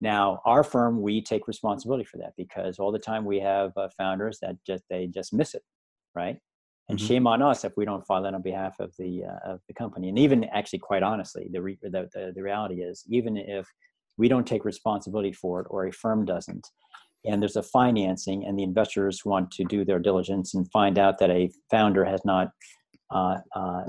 Now 0.00 0.40
our 0.44 0.64
firm 0.64 1.02
we 1.02 1.22
take 1.22 1.48
responsibility 1.48 2.04
for 2.04 2.18
that 2.18 2.34
because 2.36 2.78
all 2.78 2.92
the 2.92 2.98
time 2.98 3.24
we 3.24 3.40
have 3.40 3.72
uh, 3.76 3.88
founders 3.96 4.38
that 4.42 4.56
just 4.66 4.84
they 4.90 5.06
just 5.06 5.32
miss 5.32 5.54
it 5.54 5.62
right? 6.14 6.38
And 6.88 6.98
mm-hmm. 6.98 7.06
shame 7.06 7.26
on 7.26 7.42
us 7.42 7.64
if 7.64 7.76
we 7.76 7.84
don't 7.84 8.06
file 8.06 8.24
it 8.24 8.34
on 8.34 8.42
behalf 8.42 8.76
of 8.80 8.92
the 8.98 9.24
uh, 9.24 9.52
of 9.52 9.60
the 9.68 9.74
company. 9.74 10.08
And 10.08 10.18
even 10.18 10.44
actually 10.44 10.80
quite 10.80 11.02
honestly 11.02 11.48
the, 11.52 11.62
re- 11.62 11.78
the, 11.82 12.08
the 12.12 12.32
the 12.34 12.42
reality 12.42 12.82
is 12.82 13.04
even 13.08 13.36
if 13.36 13.66
we 14.16 14.28
don't 14.28 14.46
take 14.46 14.64
responsibility 14.64 15.32
for 15.32 15.60
it 15.60 15.66
or 15.70 15.86
a 15.86 15.92
firm 15.92 16.24
doesn't 16.24 16.66
and 17.24 17.42
there's 17.42 17.56
a 17.56 17.62
financing 17.62 18.44
and 18.44 18.58
the 18.58 18.62
investors 18.62 19.24
want 19.24 19.50
to 19.52 19.64
do 19.64 19.84
their 19.84 19.98
diligence 19.98 20.54
and 20.54 20.70
find 20.70 20.98
out 20.98 21.18
that 21.18 21.30
a 21.30 21.50
founder 21.70 22.04
has 22.04 22.20
not 22.24 22.48
uh, 23.10 23.36
uh, 23.54 23.84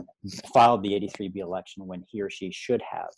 filed 0.54 0.84
the 0.84 0.92
83b 0.92 1.38
election 1.38 1.86
when 1.86 2.04
he 2.08 2.22
or 2.22 2.30
she 2.30 2.52
should 2.52 2.82
have. 2.90 3.10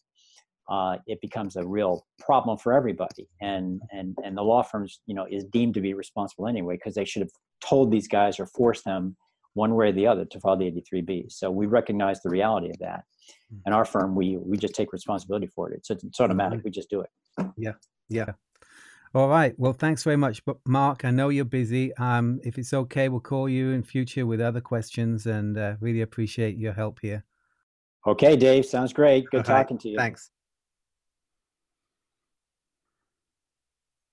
Uh, 0.70 0.98
it 1.06 1.20
becomes 1.22 1.56
a 1.56 1.68
real 1.68 2.06
problem 2.20 2.58
for 2.58 2.74
everybody. 2.74 3.28
And 3.42 3.82
and 3.92 4.16
and 4.24 4.38
the 4.38 4.42
law 4.42 4.64
firms 4.64 5.02
you 5.06 5.16
know 5.16 5.28
is 5.30 5.44
deemed 5.46 5.74
to 5.74 5.82
be 5.82 5.94
responsible 5.94 6.48
anyway 6.48 6.76
because 6.76 6.96
they 6.96 7.06
should 7.06 7.22
have 7.22 7.32
told 7.64 7.92
these 7.92 8.08
guys 8.08 8.40
or 8.40 8.46
forced 8.46 8.86
them 8.86 9.16
one 9.54 9.76
way 9.76 9.90
or 9.90 9.92
the 9.92 10.08
other 10.08 10.24
to 10.24 10.40
file 10.40 10.56
the 10.56 10.72
83b 10.72 11.30
so 11.30 11.52
we 11.52 11.66
recognize 11.66 12.22
the 12.22 12.30
reality 12.30 12.70
of 12.70 12.80
that. 12.80 13.04
And 13.66 13.74
hmm. 13.74 13.78
our 13.78 13.86
firm 13.86 14.16
we 14.16 14.38
we 14.38 14.58
just 14.58 14.76
take 14.76 14.94
responsibility 14.94 15.48
for 15.48 15.72
it. 15.72 15.78
It's, 15.78 15.90
it's 16.04 16.20
automatic. 16.20 16.60
Mm-hmm. 16.60 16.68
we 16.68 16.72
just 16.72 16.90
do 16.90 17.02
it. 17.02 17.10
Yeah. 17.58 17.74
Yeah 18.10 18.32
all 19.14 19.28
right. 19.28 19.54
Well 19.58 19.74
thanks 19.74 20.04
very 20.04 20.16
much 20.18 20.44
but 20.46 20.58
mark. 20.66 21.06
I 21.06 21.12
know 21.12 21.30
you're 21.30 21.46
busy. 21.46 21.96
Um 21.98 22.40
if 22.44 22.58
it's 22.58 22.74
okay 22.74 23.10
we'll 23.10 23.20
call 23.20 23.50
you 23.50 23.72
in 23.72 23.84
future 23.84 24.26
with 24.26 24.42
other 24.42 24.62
questions 24.62 25.26
and 25.26 25.58
uh, 25.58 25.76
really 25.80 26.02
appreciate 26.02 26.58
your 26.58 26.74
help 26.74 27.00
here. 27.02 27.24
Okay 28.08 28.36
dave. 28.36 28.66
Sounds 28.66 28.94
great. 28.94 29.26
Good 29.32 29.40
All 29.40 29.44
talking 29.44 29.78
right. 29.78 29.82
to 29.82 29.90
you. 29.90 29.98
Thanks. 29.98 30.32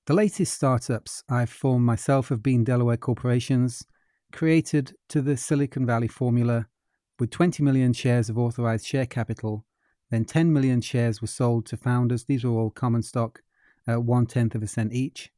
The 0.09 0.15
latest 0.15 0.55
startups 0.55 1.23
I've 1.29 1.51
formed 1.51 1.85
myself 1.85 2.31
have 2.31 2.43
been 2.43 2.65
Delaware 2.65 2.97
corporations, 2.97 3.85
created 4.33 4.95
to 5.11 5.21
the 5.21 5.37
Silicon 5.37 5.85
Valley 5.85 6.09
formula 6.09 6.67
with 7.21 7.31
20 7.31 7.63
million 7.63 7.93
shares 7.93 8.31
of 8.31 8.39
authorized 8.39 8.87
share 8.87 9.05
capital. 9.05 9.67
Then 10.11 10.25
10 10.25 10.51
million 10.51 10.81
shares 10.81 11.21
were 11.21 11.27
sold 11.27 11.67
to 11.67 11.77
founders. 11.77 12.25
These 12.25 12.45
were 12.45 12.53
all 12.53 12.71
common 12.71 13.03
stock 13.03 13.43
at 13.89 14.05
one 14.05 14.27
tenth 14.27 14.55
of 14.55 14.63
a 14.63 14.67
cent 14.67 14.93
each. 14.93 15.31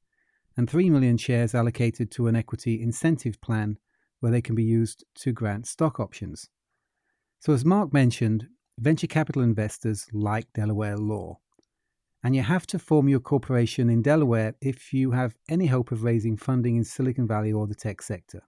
And 0.56 0.68
3 0.68 0.90
million 0.90 1.16
shares 1.16 1.54
allocated 1.54 2.10
to 2.10 2.26
an 2.26 2.36
equity 2.36 2.82
incentive 2.82 3.40
plan 3.40 3.78
where 4.18 4.32
they 4.32 4.42
can 4.42 4.54
be 4.54 4.64
used 4.64 5.04
to 5.14 5.32
grant 5.32 5.66
stock 5.66 5.98
options. 5.98 6.50
So, 7.38 7.54
as 7.54 7.64
Mark 7.64 7.92
mentioned, 7.94 8.48
venture 8.78 9.06
capital 9.06 9.42
investors 9.42 10.08
like 10.12 10.52
Delaware 10.52 10.98
law. 10.98 11.38
And 12.22 12.36
you 12.36 12.42
have 12.42 12.66
to 12.66 12.78
form 12.78 13.08
your 13.08 13.20
corporation 13.20 13.88
in 13.88 14.02
Delaware 14.02 14.54
if 14.60 14.92
you 14.92 15.12
have 15.12 15.34
any 15.48 15.66
hope 15.66 15.90
of 15.90 16.04
raising 16.04 16.36
funding 16.36 16.76
in 16.76 16.84
Silicon 16.84 17.26
Valley 17.26 17.52
or 17.52 17.66
the 17.66 17.74
tech 17.74 18.02
sector. 18.02 18.42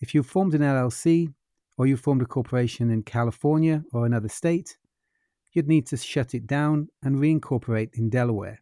If 0.00 0.14
you've 0.14 0.26
formed 0.26 0.54
an 0.54 0.62
LLC 0.62 1.34
or 1.76 1.86
you've 1.86 2.00
formed 2.00 2.22
a 2.22 2.26
corporation 2.26 2.90
in 2.90 3.02
California 3.02 3.84
or 3.92 4.06
another 4.06 4.28
state, 4.28 4.78
you'd 5.52 5.68
need 5.68 5.86
to 5.86 5.96
shut 5.96 6.34
it 6.34 6.46
down 6.46 6.88
and 7.02 7.16
reincorporate 7.16 7.90
in 7.94 8.08
Delaware 8.08 8.60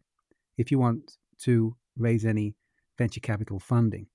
if 0.57 0.71
you 0.71 0.79
want 0.79 1.17
to 1.39 1.75
raise 1.97 2.25
any 2.25 2.55
venture 2.97 3.19
capital 3.19 3.59
funding. 3.59 4.07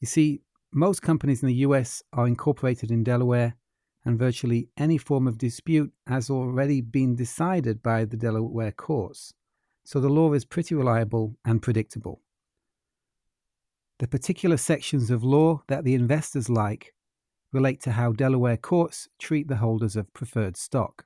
You 0.00 0.06
see, 0.06 0.40
most 0.72 1.02
companies 1.02 1.42
in 1.42 1.48
the 1.48 1.62
US 1.66 2.02
are 2.12 2.26
incorporated 2.26 2.90
in 2.90 3.04
Delaware, 3.04 3.56
and 4.04 4.18
virtually 4.18 4.68
any 4.78 4.96
form 4.96 5.26
of 5.26 5.36
dispute 5.36 5.92
has 6.06 6.30
already 6.30 6.80
been 6.80 7.14
decided 7.16 7.82
by 7.82 8.04
the 8.04 8.16
Delaware 8.16 8.72
courts, 8.72 9.34
so 9.84 10.00
the 10.00 10.08
law 10.08 10.32
is 10.32 10.44
pretty 10.44 10.74
reliable 10.74 11.36
and 11.44 11.60
predictable. 11.60 12.22
The 13.98 14.08
particular 14.08 14.56
sections 14.56 15.10
of 15.10 15.22
law 15.22 15.62
that 15.68 15.84
the 15.84 15.94
investors 15.94 16.48
like 16.48 16.94
relate 17.52 17.82
to 17.82 17.92
how 17.92 18.12
Delaware 18.12 18.56
courts 18.56 19.08
treat 19.18 19.48
the 19.48 19.56
holders 19.56 19.96
of 19.96 20.12
preferred 20.14 20.56
stock. 20.56 21.04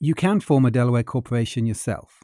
You 0.00 0.14
can 0.14 0.38
form 0.38 0.64
a 0.64 0.70
Delaware 0.70 1.02
corporation 1.02 1.66
yourself, 1.66 2.22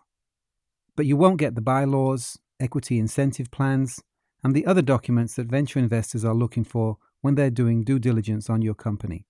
but 0.95 1.07
you 1.07 1.17
won't 1.17 1.41
get 1.41 1.57
the 1.57 1.61
bylaws, 1.61 2.39
equity 2.61 3.01
incentive 3.01 3.51
plans, 3.51 4.01
and 4.45 4.55
the 4.55 4.65
other 4.65 4.81
documents 4.81 5.35
that 5.35 5.49
venture 5.49 5.81
investors 5.81 6.25
are 6.25 6.35
looking 6.35 6.63
for 6.63 6.99
when 7.21 7.35
they're 7.35 7.51
doing 7.51 7.83
due 7.83 7.99
diligence 7.99 8.49
on 8.49 8.63
your 8.63 8.75
company. 8.75 9.27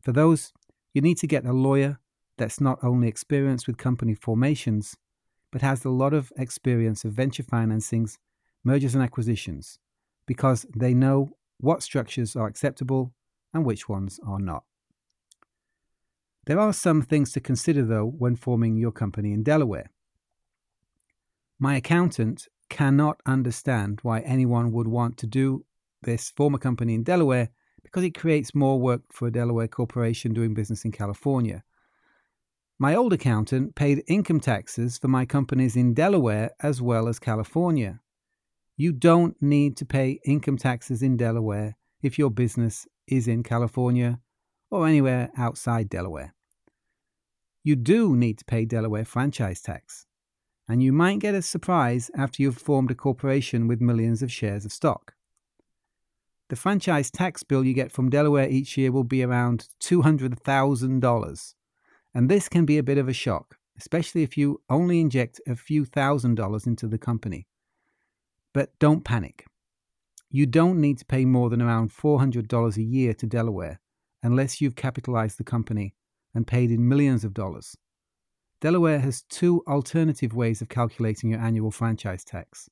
For 0.00 0.10
those, 0.10 0.52
you 0.92 1.00
need 1.02 1.18
to 1.18 1.28
get 1.28 1.46
a 1.46 1.52
lawyer 1.52 2.00
that's 2.36 2.60
not 2.60 2.82
only 2.82 3.06
experienced 3.06 3.68
with 3.68 3.76
company 3.76 4.14
formations, 4.14 4.96
but 5.52 5.62
has 5.62 5.84
a 5.84 5.90
lot 5.90 6.12
of 6.12 6.32
experience 6.36 7.04
of 7.04 7.12
venture 7.12 7.44
financings, 7.44 8.18
mergers 8.64 8.96
and 8.96 9.04
acquisitions, 9.04 9.78
because 10.26 10.66
they 10.76 10.94
know 10.94 11.30
what 11.58 11.84
structures 11.84 12.34
are 12.34 12.48
acceptable 12.48 13.12
and 13.54 13.64
which 13.64 13.88
ones 13.88 14.18
are 14.26 14.40
not. 14.40 14.64
There 16.48 16.58
are 16.58 16.72
some 16.72 17.02
things 17.02 17.30
to 17.32 17.40
consider, 17.40 17.84
though, 17.84 18.06
when 18.06 18.34
forming 18.34 18.78
your 18.78 18.90
company 18.90 19.34
in 19.34 19.42
Delaware. 19.42 19.90
My 21.58 21.76
accountant 21.76 22.48
cannot 22.70 23.20
understand 23.26 23.98
why 24.00 24.20
anyone 24.20 24.72
would 24.72 24.88
want 24.88 25.18
to 25.18 25.26
do 25.26 25.66
this, 26.00 26.30
form 26.30 26.54
a 26.54 26.58
company 26.58 26.94
in 26.94 27.02
Delaware, 27.02 27.50
because 27.82 28.02
it 28.02 28.18
creates 28.18 28.54
more 28.54 28.80
work 28.80 29.02
for 29.12 29.28
a 29.28 29.30
Delaware 29.30 29.68
corporation 29.68 30.32
doing 30.32 30.54
business 30.54 30.86
in 30.86 30.90
California. 30.90 31.64
My 32.78 32.94
old 32.94 33.12
accountant 33.12 33.74
paid 33.74 34.02
income 34.06 34.40
taxes 34.40 34.96
for 34.96 35.08
my 35.08 35.26
companies 35.26 35.76
in 35.76 35.92
Delaware 35.92 36.52
as 36.60 36.80
well 36.80 37.08
as 37.08 37.18
California. 37.18 38.00
You 38.74 38.92
don't 38.92 39.36
need 39.42 39.76
to 39.76 39.84
pay 39.84 40.18
income 40.24 40.56
taxes 40.56 41.02
in 41.02 41.18
Delaware 41.18 41.76
if 42.00 42.18
your 42.18 42.30
business 42.30 42.86
is 43.06 43.28
in 43.28 43.42
California 43.42 44.20
or 44.70 44.86
anywhere 44.86 45.30
outside 45.36 45.90
Delaware. 45.90 46.34
You 47.68 47.76
do 47.76 48.16
need 48.16 48.38
to 48.38 48.46
pay 48.46 48.64
Delaware 48.64 49.04
franchise 49.04 49.60
tax, 49.60 50.06
and 50.66 50.82
you 50.82 50.90
might 50.90 51.18
get 51.18 51.34
a 51.34 51.42
surprise 51.42 52.10
after 52.16 52.42
you've 52.42 52.56
formed 52.56 52.90
a 52.90 52.94
corporation 52.94 53.68
with 53.68 53.82
millions 53.82 54.22
of 54.22 54.32
shares 54.32 54.64
of 54.64 54.72
stock. 54.72 55.12
The 56.48 56.56
franchise 56.56 57.10
tax 57.10 57.42
bill 57.42 57.66
you 57.66 57.74
get 57.74 57.92
from 57.92 58.08
Delaware 58.08 58.48
each 58.48 58.78
year 58.78 58.90
will 58.90 59.04
be 59.04 59.22
around 59.22 59.68
$200,000 59.82 61.54
and 62.14 62.30
this 62.30 62.48
can 62.48 62.64
be 62.64 62.78
a 62.78 62.82
bit 62.82 62.96
of 62.96 63.06
a 63.06 63.12
shock, 63.12 63.58
especially 63.76 64.22
if 64.22 64.38
you 64.38 64.62
only 64.70 64.98
inject 64.98 65.38
a 65.46 65.54
few 65.54 65.84
thousand 65.84 66.36
dollars 66.36 66.66
into 66.66 66.86
the 66.86 66.96
company. 66.96 67.46
But 68.54 68.70
don't 68.78 69.04
panic. 69.04 69.44
You 70.30 70.46
don't 70.46 70.80
need 70.80 70.96
to 71.00 71.04
pay 71.04 71.26
more 71.26 71.50
than 71.50 71.60
around 71.60 71.90
$400 71.92 72.78
a 72.78 72.82
year 72.82 73.12
to 73.12 73.26
Delaware 73.26 73.78
unless 74.22 74.62
you've 74.62 74.74
capitalized 74.74 75.36
the 75.36 75.44
company 75.44 75.92
and 76.34 76.46
paid 76.46 76.70
in 76.70 76.88
millions 76.88 77.24
of 77.24 77.34
dollars. 77.34 77.76
Delaware 78.60 78.98
has 78.98 79.22
two 79.22 79.62
alternative 79.68 80.34
ways 80.34 80.60
of 80.60 80.68
calculating 80.68 81.30
your 81.30 81.40
annual 81.40 81.70
franchise 81.70 82.24
tax. 82.24 82.68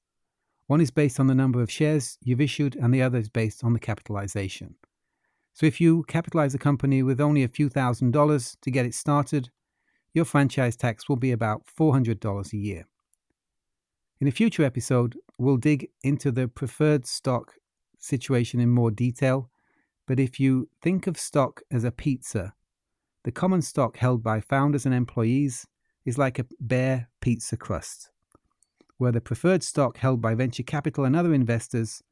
One 0.66 0.80
is 0.80 0.90
based 0.90 1.20
on 1.20 1.28
the 1.28 1.34
number 1.34 1.62
of 1.62 1.70
shares 1.70 2.18
you've 2.22 2.40
issued, 2.40 2.74
and 2.74 2.92
the 2.92 3.02
other 3.02 3.18
is 3.18 3.28
based 3.28 3.62
on 3.62 3.72
the 3.72 3.78
capitalization. 3.78 4.74
So 5.52 5.64
if 5.64 5.80
you 5.80 6.04
capitalize 6.08 6.54
a 6.54 6.58
company 6.58 7.02
with 7.02 7.20
only 7.20 7.44
a 7.44 7.48
few 7.48 7.68
thousand 7.68 8.10
dollars 8.10 8.56
to 8.62 8.70
get 8.70 8.84
it 8.84 8.94
started, 8.94 9.50
your 10.12 10.24
franchise 10.24 10.76
tax 10.76 11.08
will 11.08 11.16
be 11.16 11.30
about 11.30 11.62
$400 11.66 12.52
a 12.52 12.56
year. 12.56 12.86
In 14.20 14.26
a 14.26 14.32
future 14.32 14.64
episode, 14.64 15.16
we'll 15.38 15.56
dig 15.56 15.88
into 16.02 16.32
the 16.32 16.48
preferred 16.48 17.06
stock 17.06 17.54
situation 17.98 18.60
in 18.60 18.70
more 18.70 18.90
detail, 18.90 19.50
but 20.06 20.18
if 20.18 20.40
you 20.40 20.68
think 20.82 21.06
of 21.06 21.18
stock 21.18 21.62
as 21.70 21.84
a 21.84 21.90
pizza, 21.90 22.54
the 23.26 23.32
common 23.32 23.60
stock 23.60 23.96
held 23.96 24.22
by 24.22 24.40
founders 24.40 24.86
and 24.86 24.94
employees 24.94 25.66
is 26.04 26.16
like 26.16 26.38
a 26.38 26.46
bare 26.60 27.08
pizza 27.20 27.56
crust, 27.56 28.08
where 28.98 29.10
the 29.10 29.20
preferred 29.20 29.64
stock 29.64 29.96
held 29.96 30.22
by 30.22 30.32
venture 30.32 30.62
capital 30.62 31.04
and 31.04 31.16
other 31.16 31.34
investors 31.34 32.04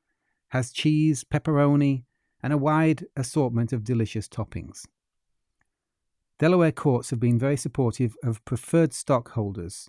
has 0.49 0.73
cheese, 0.73 1.23
pepperoni, 1.23 2.03
and 2.43 2.53
a 2.53 2.59
wide 2.59 3.05
assortment 3.17 3.73
of 3.73 3.85
delicious 3.85 4.29
toppings. 4.29 4.87
Delaware 6.41 6.73
courts 6.73 7.11
have 7.11 7.21
been 7.21 7.39
very 7.39 7.57
supportive 7.57 8.17
of 8.25 8.45
preferred 8.45 8.93
stockholders, 8.93 9.89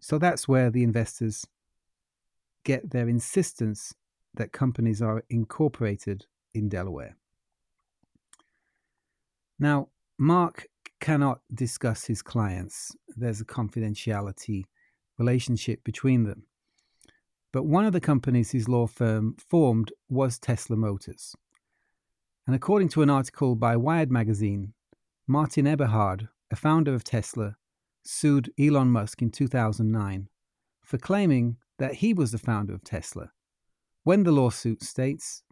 so 0.00 0.16
that's 0.16 0.48
where 0.48 0.70
the 0.70 0.82
investors 0.82 1.46
get 2.64 2.92
their 2.92 3.10
insistence 3.10 3.92
that 4.32 4.52
companies 4.52 5.02
are 5.02 5.22
incorporated 5.28 6.24
in 6.54 6.70
Delaware. 6.70 7.18
Now, 9.58 9.88
Mark 10.18 10.66
cannot 11.00 11.40
discuss 11.52 12.04
his 12.04 12.22
clients, 12.22 12.94
there's 13.16 13.40
a 13.40 13.44
confidentiality 13.44 14.64
relationship 15.18 15.82
between 15.84 16.24
them. 16.24 16.44
But 17.52 17.64
one 17.64 17.84
of 17.84 17.92
the 17.92 18.00
companies 18.00 18.50
his 18.50 18.68
law 18.68 18.86
firm 18.86 19.36
formed 19.38 19.92
was 20.08 20.38
Tesla 20.38 20.76
Motors. 20.76 21.34
And 22.46 22.56
according 22.56 22.88
to 22.90 23.02
an 23.02 23.10
article 23.10 23.54
by 23.54 23.76
Wired 23.76 24.10
magazine, 24.10 24.72
Martin 25.26 25.66
Eberhard, 25.66 26.28
a 26.50 26.56
founder 26.56 26.94
of 26.94 27.04
Tesla, 27.04 27.56
sued 28.04 28.52
Elon 28.58 28.88
Musk 28.88 29.22
in 29.22 29.30
2009 29.30 30.28
for 30.82 30.98
claiming 30.98 31.56
that 31.78 31.94
he 31.94 32.12
was 32.12 32.32
the 32.32 32.38
founder 32.38 32.74
of 32.74 32.82
Tesla. 32.82 33.30
When 34.04 34.24
the 34.24 34.32
lawsuit 34.32 34.82
states 34.82 35.42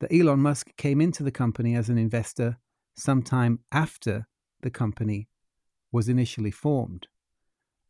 that 0.00 0.12
Elon 0.12 0.40
Musk 0.40 0.76
came 0.76 1.00
into 1.00 1.22
the 1.22 1.30
company 1.30 1.74
as 1.74 1.88
an 1.88 1.98
investor 1.98 2.58
sometime 2.96 3.60
after 3.72 4.26
the 4.62 4.70
company 4.70 5.28
was 5.92 6.08
initially 6.08 6.50
formed. 6.50 7.06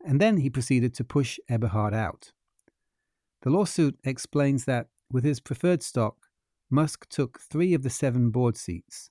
And 0.04 0.20
then 0.20 0.38
he 0.38 0.50
proceeded 0.50 0.94
to 0.94 1.04
push 1.04 1.38
Eberhard 1.48 1.94
out. 1.94 2.32
The 3.42 3.50
lawsuit 3.50 3.98
explains 4.04 4.64
that 4.64 4.88
with 5.10 5.24
his 5.24 5.40
preferred 5.40 5.82
stock, 5.82 6.16
Musk 6.70 7.08
took 7.08 7.40
three 7.40 7.74
of 7.74 7.82
the 7.82 7.90
seven 7.90 8.30
board 8.30 8.56
seats, 8.56 9.10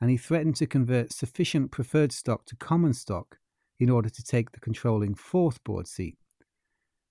and 0.00 0.10
he 0.10 0.16
threatened 0.16 0.56
to 0.56 0.66
convert 0.66 1.12
sufficient 1.12 1.70
preferred 1.70 2.12
stock 2.12 2.46
to 2.46 2.56
common 2.56 2.92
stock 2.92 3.38
in 3.78 3.90
order 3.90 4.08
to 4.08 4.24
take 4.24 4.52
the 4.52 4.60
controlling 4.60 5.14
fourth 5.14 5.62
board 5.62 5.86
seat, 5.86 6.16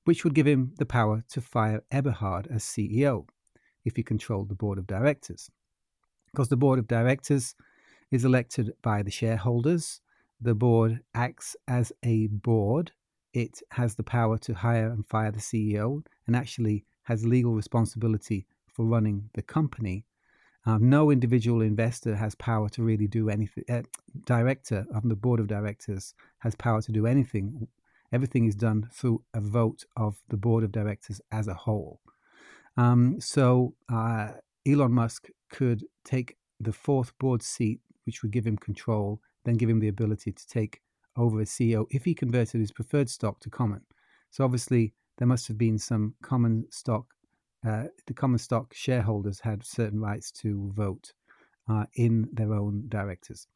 which 0.03 0.23
would 0.23 0.33
give 0.33 0.47
him 0.47 0.73
the 0.77 0.85
power 0.85 1.23
to 1.29 1.41
fire 1.41 1.83
Eberhard 1.91 2.47
as 2.51 2.63
CEO 2.63 3.27
if 3.83 3.95
he 3.95 4.03
controlled 4.03 4.49
the 4.49 4.55
board 4.55 4.77
of 4.77 4.88
directors. 4.88 5.49
Because 6.31 6.49
the 6.49 6.57
board 6.57 6.79
of 6.79 6.88
directors 6.88 7.55
is 8.11 8.25
elected 8.25 8.73
by 8.81 9.03
the 9.03 9.11
shareholders, 9.11 10.01
the 10.39 10.55
board 10.55 11.01
acts 11.13 11.55
as 11.67 11.91
a 12.03 12.27
board. 12.27 12.91
It 13.33 13.61
has 13.71 13.95
the 13.95 14.03
power 14.03 14.37
to 14.39 14.53
hire 14.53 14.89
and 14.89 15.05
fire 15.05 15.31
the 15.31 15.39
CEO 15.39 16.03
and 16.27 16.35
actually 16.35 16.85
has 17.03 17.25
legal 17.25 17.53
responsibility 17.53 18.47
for 18.71 18.85
running 18.85 19.29
the 19.33 19.41
company. 19.41 20.05
Um, 20.65 20.89
no 20.89 21.11
individual 21.11 21.61
investor 21.61 22.15
has 22.15 22.33
power 22.35 22.69
to 22.69 22.83
really 22.83 23.07
do 23.07 23.29
anything. 23.29 23.63
Uh, 23.69 23.83
director 24.25 24.85
of 24.93 25.07
the 25.07 25.15
board 25.15 25.39
of 25.39 25.47
directors 25.47 26.15
has 26.39 26.55
power 26.55 26.81
to 26.81 26.91
do 26.91 27.05
anything. 27.05 27.67
Everything 28.11 28.45
is 28.45 28.55
done 28.55 28.89
through 28.91 29.23
a 29.33 29.41
vote 29.41 29.85
of 29.95 30.17
the 30.29 30.37
board 30.37 30.63
of 30.63 30.71
directors 30.71 31.21
as 31.31 31.47
a 31.47 31.53
whole. 31.53 31.99
Um, 32.77 33.21
so 33.21 33.75
uh, 33.91 34.31
Elon 34.67 34.91
Musk 34.91 35.27
could 35.49 35.85
take 36.03 36.37
the 36.59 36.73
fourth 36.73 37.17
board 37.19 37.43
seat, 37.43 37.79
which 38.05 38.21
would 38.21 38.31
give 38.31 38.45
him 38.45 38.57
control, 38.57 39.19
then 39.43 39.55
give 39.55 39.69
him 39.69 39.79
the 39.79 39.87
ability 39.87 40.31
to 40.31 40.47
take 40.47 40.81
over 41.17 41.41
as 41.41 41.49
CEO 41.49 41.85
if 41.91 42.05
he 42.05 42.13
converted 42.13 42.59
his 42.59 42.71
preferred 42.71 43.09
stock 43.09 43.39
to 43.39 43.49
common. 43.49 43.81
So 44.31 44.43
obviously, 44.43 44.93
there 45.17 45.27
must 45.27 45.47
have 45.47 45.57
been 45.57 45.77
some 45.77 46.15
common 46.21 46.65
stock 46.71 47.05
uh, 47.65 47.85
the 48.05 48.13
common 48.13 48.37
stock 48.37 48.73
shareholders 48.73 49.39
had 49.39 49.65
certain 49.65 49.99
rights 49.99 50.31
to 50.31 50.71
vote 50.75 51.13
uh, 51.67 51.85
in 51.95 52.29
their 52.31 52.53
own 52.53 52.85
directors. 52.89 53.47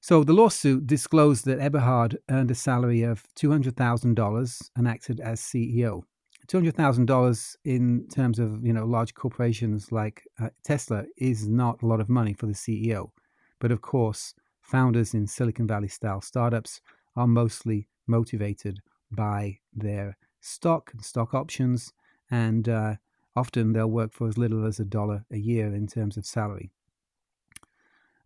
So 0.00 0.24
the 0.24 0.32
lawsuit 0.32 0.86
disclosed 0.86 1.44
that 1.46 1.60
Eberhard 1.60 2.18
earned 2.30 2.50
a 2.50 2.54
salary 2.54 3.02
of 3.02 3.24
$200,000 3.34 4.70
and 4.76 4.88
acted 4.88 5.20
as 5.20 5.40
CEO. 5.40 6.02
$200,000 6.48 7.56
in 7.64 8.06
terms 8.08 8.38
of, 8.38 8.64
you 8.64 8.72
know, 8.72 8.84
large 8.84 9.14
corporations 9.14 9.90
like 9.90 10.22
uh, 10.40 10.50
Tesla 10.62 11.04
is 11.16 11.48
not 11.48 11.82
a 11.82 11.86
lot 11.86 12.00
of 12.00 12.08
money 12.08 12.32
for 12.32 12.46
the 12.46 12.52
CEO. 12.52 13.10
But 13.58 13.72
of 13.72 13.80
course, 13.80 14.34
founders 14.60 15.14
in 15.14 15.26
Silicon 15.26 15.66
Valley 15.66 15.88
style 15.88 16.20
startups 16.20 16.80
are 17.14 17.26
mostly 17.26 17.88
motivated 18.06 18.80
by 19.10 19.58
their 19.74 20.16
stock 20.40 20.90
and 20.92 21.04
stock 21.04 21.34
options 21.34 21.92
and 22.30 22.68
uh, 22.68 22.94
often 23.34 23.72
they'll 23.72 23.90
work 23.90 24.12
for 24.12 24.28
as 24.28 24.38
little 24.38 24.64
as 24.66 24.80
a 24.80 24.84
dollar 24.84 25.24
a 25.30 25.38
year 25.38 25.74
in 25.74 25.86
terms 25.86 26.16
of 26.16 26.26
salary. 26.26 26.70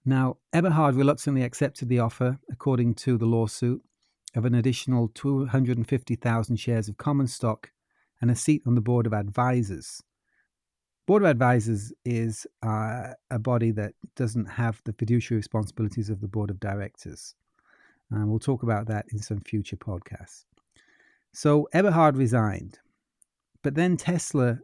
Now, 0.05 0.39
Eberhard 0.53 0.95
reluctantly 0.95 1.43
accepted 1.43 1.89
the 1.89 1.99
offer, 1.99 2.39
according 2.51 2.95
to 2.97 3.19
the 3.19 3.27
lawsuit, 3.27 3.83
of 4.35 4.45
an 4.45 4.55
additional 4.55 5.09
250,000 5.09 6.57
shares 6.57 6.89
of 6.89 6.97
common 6.97 7.27
stock 7.27 7.71
and 8.21 8.31
a 8.31 8.37
seat 8.37 8.63
on 8.67 8.75
the 8.75 8.81
board 8.81 9.07
of 9.07 9.13
advisors. 9.13 10.03
Board 11.11 11.25
of 11.25 11.29
advisors 11.29 11.93
is 12.05 12.47
uh, 12.63 13.15
a 13.33 13.39
body 13.41 13.73
that 13.73 13.95
doesn't 14.15 14.45
have 14.45 14.81
the 14.85 14.93
fiduciary 14.93 15.39
responsibilities 15.39 16.09
of 16.09 16.21
the 16.21 16.29
board 16.29 16.51
of 16.51 16.61
directors. 16.61 17.35
And 18.13 18.31
we'll 18.31 18.39
talk 18.39 18.63
about 18.63 18.87
that 18.87 19.07
in 19.11 19.19
some 19.19 19.41
future 19.41 19.75
podcasts. 19.75 20.45
So 21.33 21.69
Eberhard 21.75 22.17
resigned. 22.17 22.79
But 23.61 23.75
then 23.75 23.97
Tesla 23.97 24.61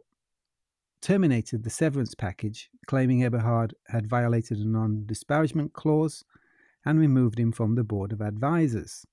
terminated 1.01 1.65
the 1.65 1.69
severance 1.69 2.15
package, 2.15 2.69
claiming 2.85 3.25
Eberhard 3.25 3.73
had 3.89 4.07
violated 4.07 4.59
a 4.59 4.65
non 4.65 5.03
disparagement 5.05 5.73
clause 5.73 6.23
and 6.85 6.97
removed 6.97 7.37
him 7.37 7.51
from 7.51 7.75
the 7.75 7.83
board 7.83 8.13
of 8.13 8.21
advisors. 8.21 9.05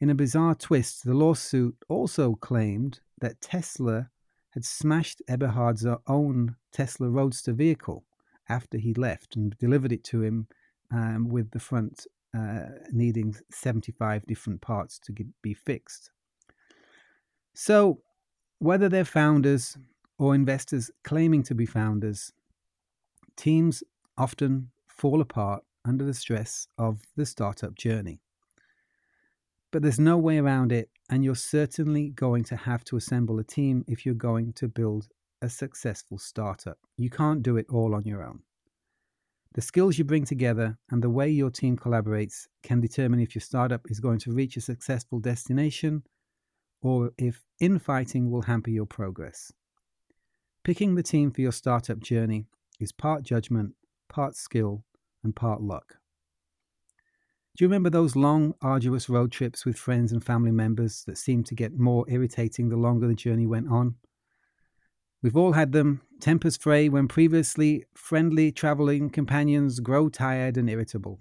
In 0.00 0.08
a 0.08 0.14
bizarre 0.14 0.54
twist, 0.54 1.04
the 1.04 1.12
lawsuit 1.12 1.76
also 1.90 2.36
claimed 2.36 3.00
that 3.20 3.42
Tesla 3.42 4.08
had 4.56 4.64
smashed 4.64 5.20
Eberhard's 5.28 5.84
own 6.06 6.56
Tesla 6.72 7.10
Roadster 7.10 7.52
vehicle 7.52 8.06
after 8.48 8.78
he 8.78 8.94
left 8.94 9.36
and 9.36 9.54
delivered 9.58 9.92
it 9.92 10.02
to 10.04 10.22
him 10.22 10.46
um, 10.90 11.28
with 11.28 11.50
the 11.50 11.58
front 11.58 12.06
uh, 12.34 12.70
needing 12.90 13.36
75 13.50 14.24
different 14.24 14.62
parts 14.62 14.98
to 15.00 15.12
get, 15.12 15.26
be 15.42 15.52
fixed. 15.52 16.10
So, 17.52 18.00
whether 18.58 18.88
they're 18.88 19.04
founders 19.04 19.76
or 20.16 20.34
investors 20.34 20.90
claiming 21.04 21.42
to 21.42 21.54
be 21.54 21.66
founders, 21.66 22.32
teams 23.36 23.84
often 24.16 24.70
fall 24.86 25.20
apart 25.20 25.64
under 25.84 26.06
the 26.06 26.14
stress 26.14 26.66
of 26.78 27.02
the 27.14 27.26
startup 27.26 27.74
journey. 27.74 28.22
But 29.70 29.82
there's 29.82 30.00
no 30.00 30.16
way 30.16 30.38
around 30.38 30.72
it, 30.72 30.88
and 31.08 31.24
you're 31.24 31.34
certainly 31.34 32.10
going 32.10 32.44
to 32.44 32.56
have 32.56 32.84
to 32.84 32.96
assemble 32.96 33.38
a 33.38 33.44
team 33.44 33.84
if 33.86 34.04
you're 34.04 34.14
going 34.14 34.52
to 34.54 34.68
build 34.68 35.08
a 35.42 35.48
successful 35.48 36.18
startup. 36.18 36.78
You 36.96 37.10
can't 37.10 37.42
do 37.42 37.56
it 37.56 37.66
all 37.68 37.94
on 37.94 38.04
your 38.04 38.22
own. 38.22 38.40
The 39.54 39.62
skills 39.62 39.96
you 39.96 40.04
bring 40.04 40.24
together 40.24 40.76
and 40.90 41.02
the 41.02 41.10
way 41.10 41.30
your 41.30 41.50
team 41.50 41.76
collaborates 41.76 42.46
can 42.62 42.80
determine 42.80 43.20
if 43.20 43.34
your 43.34 43.40
startup 43.40 43.82
is 43.88 44.00
going 44.00 44.18
to 44.20 44.32
reach 44.32 44.56
a 44.56 44.60
successful 44.60 45.18
destination 45.18 46.02
or 46.82 47.12
if 47.16 47.42
infighting 47.60 48.30
will 48.30 48.42
hamper 48.42 48.70
your 48.70 48.86
progress. 48.86 49.52
Picking 50.62 50.94
the 50.94 51.02
team 51.02 51.30
for 51.30 51.40
your 51.40 51.52
startup 51.52 52.00
journey 52.00 52.44
is 52.80 52.92
part 52.92 53.22
judgment, 53.22 53.74
part 54.08 54.36
skill, 54.36 54.84
and 55.22 55.34
part 55.34 55.62
luck. 55.62 55.96
Do 57.56 57.64
you 57.64 57.68
remember 57.68 57.88
those 57.88 58.16
long, 58.16 58.52
arduous 58.60 59.08
road 59.08 59.32
trips 59.32 59.64
with 59.64 59.78
friends 59.78 60.12
and 60.12 60.22
family 60.22 60.50
members 60.50 61.04
that 61.04 61.16
seemed 61.16 61.46
to 61.46 61.54
get 61.54 61.78
more 61.78 62.04
irritating 62.06 62.68
the 62.68 62.76
longer 62.76 63.08
the 63.08 63.14
journey 63.14 63.46
went 63.46 63.70
on? 63.70 63.94
We've 65.22 65.38
all 65.38 65.52
had 65.52 65.72
them, 65.72 66.02
tempers 66.20 66.58
fray 66.58 66.90
when 66.90 67.08
previously 67.08 67.86
friendly 67.94 68.52
traveling 68.52 69.08
companions 69.08 69.80
grow 69.80 70.10
tired 70.10 70.58
and 70.58 70.68
irritable, 70.68 71.20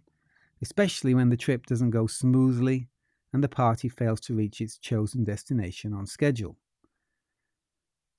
especially 0.61 1.13
when 1.13 1.29
the 1.29 1.37
trip 1.37 1.67
doesn't 1.67 1.91
go 1.91 2.05
smoothly 2.05 2.89
and 3.31 3.41
the 3.41 3.47
party 3.47 3.87
fails 3.87 4.19
to 4.21 4.35
reach 4.35 4.59
its 4.59 4.77
chosen 4.77 5.23
destination 5.23 5.93
on 5.93 6.05
schedule. 6.05 6.57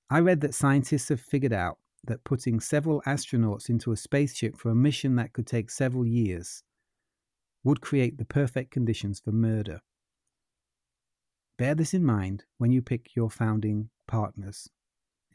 I 0.09 0.21
read 0.21 0.41
that 0.41 0.55
scientists 0.55 1.09
have 1.09 1.21
figured 1.21 1.53
out 1.53 1.77
that 2.05 2.23
putting 2.23 2.61
several 2.61 3.03
astronauts 3.03 3.69
into 3.69 3.91
a 3.91 3.97
spaceship 3.97 4.57
for 4.57 4.71
a 4.71 4.75
mission 4.75 5.17
that 5.17 5.33
could 5.33 5.45
take 5.45 5.69
several 5.69 6.07
years 6.07 6.63
would 7.67 7.81
create 7.81 8.17
the 8.17 8.23
perfect 8.23 8.71
conditions 8.71 9.19
for 9.19 9.33
murder. 9.33 9.81
Bear 11.57 11.75
this 11.75 11.93
in 11.93 12.01
mind 12.01 12.45
when 12.57 12.71
you 12.71 12.81
pick 12.81 13.13
your 13.13 13.29
founding 13.29 13.89
partners. 14.07 14.69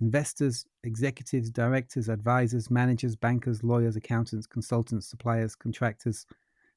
Investors, 0.00 0.64
executives, 0.82 1.50
directors, 1.50 2.08
advisors, 2.08 2.70
managers, 2.70 3.16
bankers, 3.16 3.62
lawyers, 3.62 3.96
accountants, 3.96 4.46
consultants, 4.46 5.06
suppliers, 5.06 5.54
contractors, 5.54 6.24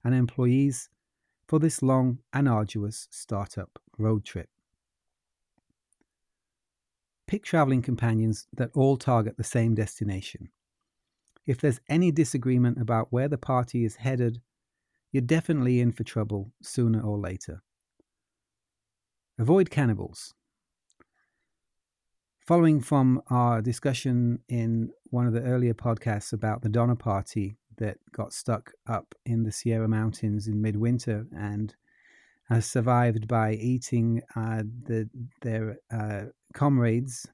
and 0.03 0.13
employees 0.13 0.89
for 1.47 1.57
this 1.57 1.81
long 1.81 2.19
and 2.33 2.49
arduous 2.49 3.07
startup 3.09 3.79
road 3.97 4.25
trip. 4.25 4.49
Pick 7.27 7.45
traveling 7.45 7.81
companions 7.81 8.45
that 8.51 8.71
all 8.73 8.97
target 8.97 9.37
the 9.37 9.43
same 9.45 9.73
destination. 9.73 10.49
If 11.47 11.61
there's 11.61 11.79
any 11.87 12.11
disagreement 12.11 12.77
about 12.77 13.13
where 13.13 13.29
the 13.29 13.37
party 13.37 13.85
is 13.85 13.95
headed, 13.95 14.41
you're 15.15 15.21
definitely 15.21 15.79
in 15.79 15.93
for 15.93 16.03
trouble 16.03 16.51
sooner 16.61 16.99
or 16.99 17.17
later. 17.17 17.63
Avoid 19.39 19.69
cannibals. 19.69 20.33
Following 22.45 22.81
from 22.81 23.21
our 23.29 23.61
discussion 23.61 24.39
in 24.49 24.89
one 25.11 25.25
of 25.25 25.31
the 25.31 25.43
earlier 25.43 25.73
podcasts 25.73 26.33
about 26.33 26.63
the 26.63 26.67
Donner 26.67 26.97
Party 26.97 27.55
that 27.77 27.95
got 28.11 28.33
stuck 28.33 28.73
up 28.87 29.15
in 29.25 29.43
the 29.43 29.53
Sierra 29.53 29.87
Mountains 29.87 30.49
in 30.49 30.61
midwinter 30.61 31.25
and 31.33 31.73
has 32.49 32.65
survived 32.65 33.25
by 33.25 33.53
eating 33.53 34.21
uh, 34.35 34.63
the, 34.83 35.09
their 35.41 35.77
uh, 35.93 36.23
comrades. 36.53 37.25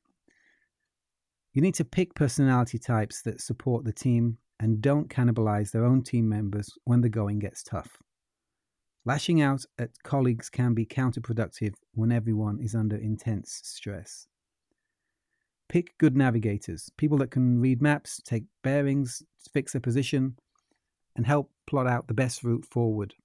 You 1.54 1.64
need 1.64 1.76
to 1.76 1.84
pick 1.84 2.14
personality 2.14 2.78
types 2.78 3.24
that 3.24 3.42
support 3.42 3.86
the 3.86 3.92
team 3.92 4.38
and 4.62 4.80
don't 4.80 5.10
cannibalize 5.10 5.72
their 5.72 5.84
own 5.84 6.04
team 6.04 6.30
members 6.30 6.70
when 6.84 7.02
the 7.02 7.10
going 7.10 7.40
gets 7.40 7.64
tough. 7.64 7.98
Lashing 9.04 9.42
out 9.42 9.66
at 9.80 10.04
colleagues 10.04 10.50
can 10.50 10.76
be 10.76 10.86
counterproductive 10.86 11.74
when 11.94 12.12
everyone 12.12 12.60
is 12.62 12.76
under 12.76 12.96
intense 12.96 13.60
stress. 13.64 14.28
Pick 15.68 15.98
good 15.98 16.16
navigators, 16.16 16.92
people 16.98 17.18
that 17.18 17.32
can 17.32 17.60
read 17.60 17.82
maps, 17.82 18.22
take 18.24 18.44
bearings, 18.64 19.24
fix 19.52 19.72
their 19.72 19.82
position, 19.82 20.36
and 21.16 21.26
help 21.26 21.50
plot 21.66 21.88
out 21.88 22.08
the 22.08 22.14
best 22.14 22.44
route 22.44 22.66
forward. 22.66 23.16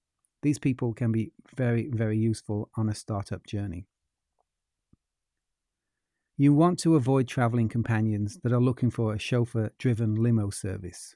These 0.42 0.58
people 0.58 0.94
can 0.94 1.12
be 1.12 1.32
very, 1.54 1.90
very 1.90 2.16
useful 2.16 2.70
on 2.76 2.88
a 2.88 2.94
startup 2.94 3.46
journey. 3.46 3.86
You 6.38 6.54
want 6.54 6.78
to 6.80 6.96
avoid 6.96 7.28
traveling 7.28 7.68
companions 7.68 8.38
that 8.42 8.52
are 8.52 8.60
looking 8.60 8.90
for 8.90 9.12
a 9.12 9.18
chauffeur 9.18 9.72
driven 9.78 10.14
limo 10.14 10.48
service. 10.48 11.14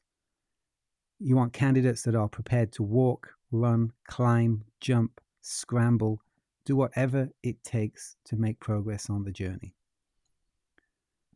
You 1.23 1.37
want 1.37 1.53
candidates 1.53 2.03
that 2.03 2.15
are 2.15 2.29
prepared 2.29 2.73
to 2.73 2.83
walk, 2.83 3.35
run, 3.53 3.93
climb, 4.09 4.65
jump, 4.81 5.21
scramble, 5.43 6.23
do 6.65 6.77
whatever 6.77 7.29
it 7.43 7.63
takes 7.63 8.17
to 8.25 8.37
make 8.37 8.59
progress 8.59 9.11
on 9.11 9.25
the 9.25 9.31
journey. 9.31 9.75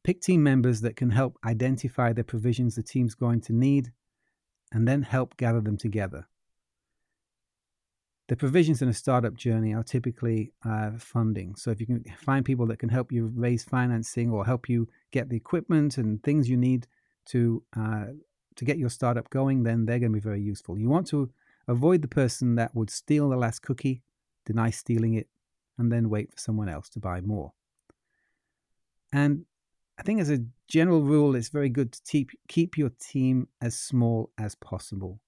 Pick 0.02 0.22
team 0.22 0.42
members 0.42 0.80
that 0.80 0.96
can 0.96 1.10
help 1.10 1.38
identify 1.44 2.12
the 2.12 2.24
provisions 2.24 2.74
the 2.74 2.82
team's 2.82 3.14
going 3.14 3.42
to 3.42 3.52
need 3.52 3.92
and 4.72 4.88
then 4.88 5.02
help 5.02 5.36
gather 5.36 5.60
them 5.60 5.76
together. 5.76 6.26
The 8.28 8.36
provisions 8.36 8.80
in 8.80 8.88
a 8.88 8.94
startup 8.94 9.34
journey 9.34 9.74
are 9.74 9.82
typically 9.82 10.52
uh, 10.64 10.92
funding. 10.98 11.56
So 11.56 11.70
if 11.70 11.78
you 11.78 11.86
can 11.86 12.02
find 12.16 12.42
people 12.42 12.66
that 12.68 12.78
can 12.78 12.88
help 12.88 13.12
you 13.12 13.30
raise 13.34 13.64
financing 13.64 14.30
or 14.30 14.46
help 14.46 14.66
you 14.68 14.88
get 15.10 15.28
the 15.28 15.36
equipment 15.36 15.98
and 15.98 16.22
things 16.22 16.48
you 16.48 16.56
need 16.56 16.86
to 17.26 17.62
uh, 17.76 18.06
to 18.56 18.64
get 18.64 18.78
your 18.78 18.90
startup 18.90 19.28
going, 19.30 19.62
then 19.62 19.86
they're 19.86 19.98
going 19.98 20.12
to 20.12 20.16
be 20.16 20.20
very 20.20 20.40
useful. 20.40 20.78
You 20.78 20.88
want 20.88 21.06
to 21.08 21.30
avoid 21.68 22.02
the 22.02 22.08
person 22.08 22.54
that 22.56 22.74
would 22.74 22.90
steal 22.90 23.28
the 23.28 23.36
last 23.36 23.62
cookie, 23.62 24.02
deny 24.44 24.70
stealing 24.70 25.14
it, 25.14 25.28
and 25.78 25.90
then 25.90 26.10
wait 26.10 26.30
for 26.30 26.38
someone 26.38 26.68
else 26.68 26.88
to 26.90 27.00
buy 27.00 27.20
more. 27.20 27.52
And 29.12 29.44
I 29.98 30.02
think 30.02 30.20
as 30.20 30.30
a 30.30 30.44
general 30.68 31.02
rule, 31.02 31.36
it's 31.36 31.48
very 31.48 31.68
good 31.68 31.92
to 31.92 32.00
keep, 32.06 32.30
keep 32.48 32.76
your 32.76 32.90
team 33.00 33.48
as 33.60 33.78
small 33.78 34.30
as 34.38 34.54
possible. 34.54 35.20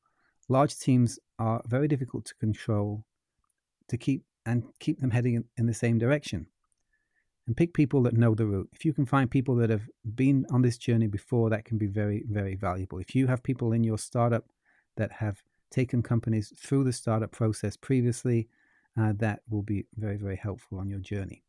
Large 0.49 0.79
teams 0.79 1.19
are 1.39 1.62
very 1.67 1.89
difficult 1.89 2.25
to 2.27 2.35
control 2.37 3.05
to 3.89 3.97
keep 3.97 4.23
and 4.45 4.62
keep 4.79 5.01
them 5.01 5.11
heading 5.11 5.35
in, 5.35 5.45
in 5.57 5.67
the 5.67 5.75
same 5.75 5.99
direction. 5.99 6.47
And 7.47 7.57
pick 7.57 7.75
people 7.75 8.03
that 8.03 8.17
know 8.17 8.35
the 8.35 8.47
route. 8.47 8.69
If 8.73 8.85
you 8.85 8.93
can 8.93 9.07
find 9.07 9.31
people 9.31 9.55
that 9.57 9.71
have 9.71 9.89
been 10.15 10.47
on 10.51 10.63
this 10.63 10.79
journey 10.79 11.07
before, 11.07 11.49
that 11.51 11.65
can 11.65 11.79
be 11.79 11.87
very, 11.87 12.25
very 12.29 12.57
valuable. 12.57 12.99
If 12.99 13.15
you 13.15 13.29
have 13.29 13.43
people 13.43 13.73
in 13.73 13.85
your 13.85 13.99
startup 13.99 14.47
that 14.97 15.13
have 15.13 15.43
taken 15.71 16.03
companies 16.03 16.53
through 16.59 16.85
the 16.85 16.93
startup 16.93 17.31
process 17.31 17.77
previously, 17.77 18.49
uh, 18.99 19.13
that 19.17 19.43
will 19.49 19.63
be 19.63 19.87
very, 19.97 20.17
very 20.17 20.37
helpful 20.37 20.79
on 20.79 20.89
your 20.89 20.99
journey. 20.99 21.45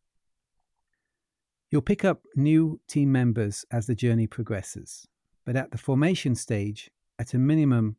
You'll 1.70 1.82
pick 1.82 2.06
up 2.06 2.22
new 2.36 2.80
team 2.88 3.12
members 3.12 3.66
as 3.72 3.88
the 3.88 3.96
journey 3.96 4.28
progresses, 4.28 5.08
but 5.46 5.56
at 5.56 5.72
the 5.72 5.78
formation 5.78 6.36
stage, 6.36 6.92
at 7.20 7.34
a 7.34 7.38
minimum, 7.38 7.98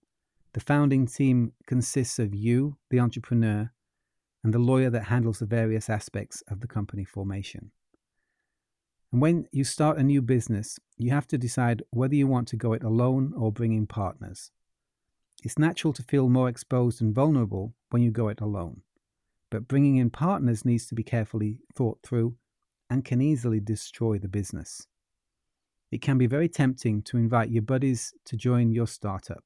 the 0.53 0.61
founding 0.61 1.07
team 1.07 1.53
consists 1.67 2.19
of 2.19 2.35
you, 2.35 2.77
the 2.91 3.01
entrepreneur, 3.01 3.71
and 4.45 4.55
the 4.55 4.59
lawyer 4.59 4.89
that 4.91 5.05
handles 5.05 5.41
the 5.41 5.47
various 5.47 5.91
aspects 5.91 6.43
of 6.49 6.61
the 6.61 6.67
company 6.67 7.05
formation. 7.05 7.71
And 9.13 9.23
when 9.23 9.49
you 9.53 9.65
start 9.65 9.99
a 9.99 10.03
new 10.03 10.21
business, 10.21 10.79
you 10.99 11.11
have 11.11 11.27
to 11.29 11.39
decide 11.39 11.83
whether 11.91 12.15
you 12.15 12.27
want 12.27 12.49
to 12.49 12.57
go 12.57 12.75
it 12.75 12.83
alone 12.83 13.33
or 13.37 13.51
bring 13.51 13.73
in 13.73 13.87
partners. 13.87 14.51
It's 15.43 15.59
natural 15.59 15.93
to 15.95 16.03
feel 16.03 16.29
more 16.29 16.49
exposed 16.49 17.01
and 17.01 17.15
vulnerable 17.15 17.75
when 17.91 18.03
you 18.03 18.11
go 18.11 18.29
it 18.29 18.41
alone, 18.41 18.83
but 19.51 19.69
bringing 19.69 19.97
in 19.97 20.11
partners 20.11 20.65
needs 20.65 20.87
to 20.89 20.95
be 20.95 21.03
carefully 21.03 21.61
thought 21.75 22.01
through 22.03 22.37
and 22.91 23.05
can 23.05 23.21
easily 23.21 23.61
destroy 23.61 24.19
the 24.19 24.29
business. 24.29 24.87
It 25.91 26.03
can 26.03 26.19
be 26.19 26.27
very 26.27 26.49
tempting 26.49 27.03
to 27.03 27.17
invite 27.17 27.51
your 27.51 27.63
buddies 27.63 28.13
to 28.27 28.37
join 28.37 28.73
your 28.73 28.87
startup, 28.87 29.45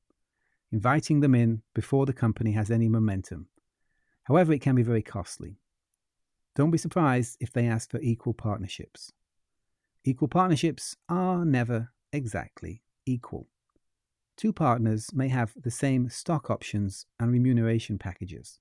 inviting 0.72 1.20
them 1.20 1.34
in 1.34 1.62
before 1.74 2.06
the 2.06 2.12
company 2.12 2.52
has 2.52 2.70
any 2.70 2.88
momentum. 2.88 3.48
However, 4.24 4.52
it 4.52 4.60
can 4.60 4.74
be 4.74 4.82
very 4.82 5.02
costly. 5.02 5.58
Don't 6.56 6.70
be 6.70 6.78
surprised 6.78 7.36
if 7.40 7.52
they 7.52 7.66
ask 7.66 7.90
for 7.90 8.00
equal 8.00 8.34
partnerships. 8.34 9.12
Equal 10.04 10.26
partnerships 10.26 10.96
are 11.08 11.44
never 11.44 11.92
exactly 12.12 12.82
equal. 13.06 13.46
Two 14.36 14.52
partners 14.52 15.10
may 15.12 15.28
have 15.28 15.52
the 15.54 15.70
same 15.70 16.08
stock 16.08 16.50
options 16.50 17.06
and 17.20 17.30
remuneration 17.30 17.98
packages, 17.98 18.58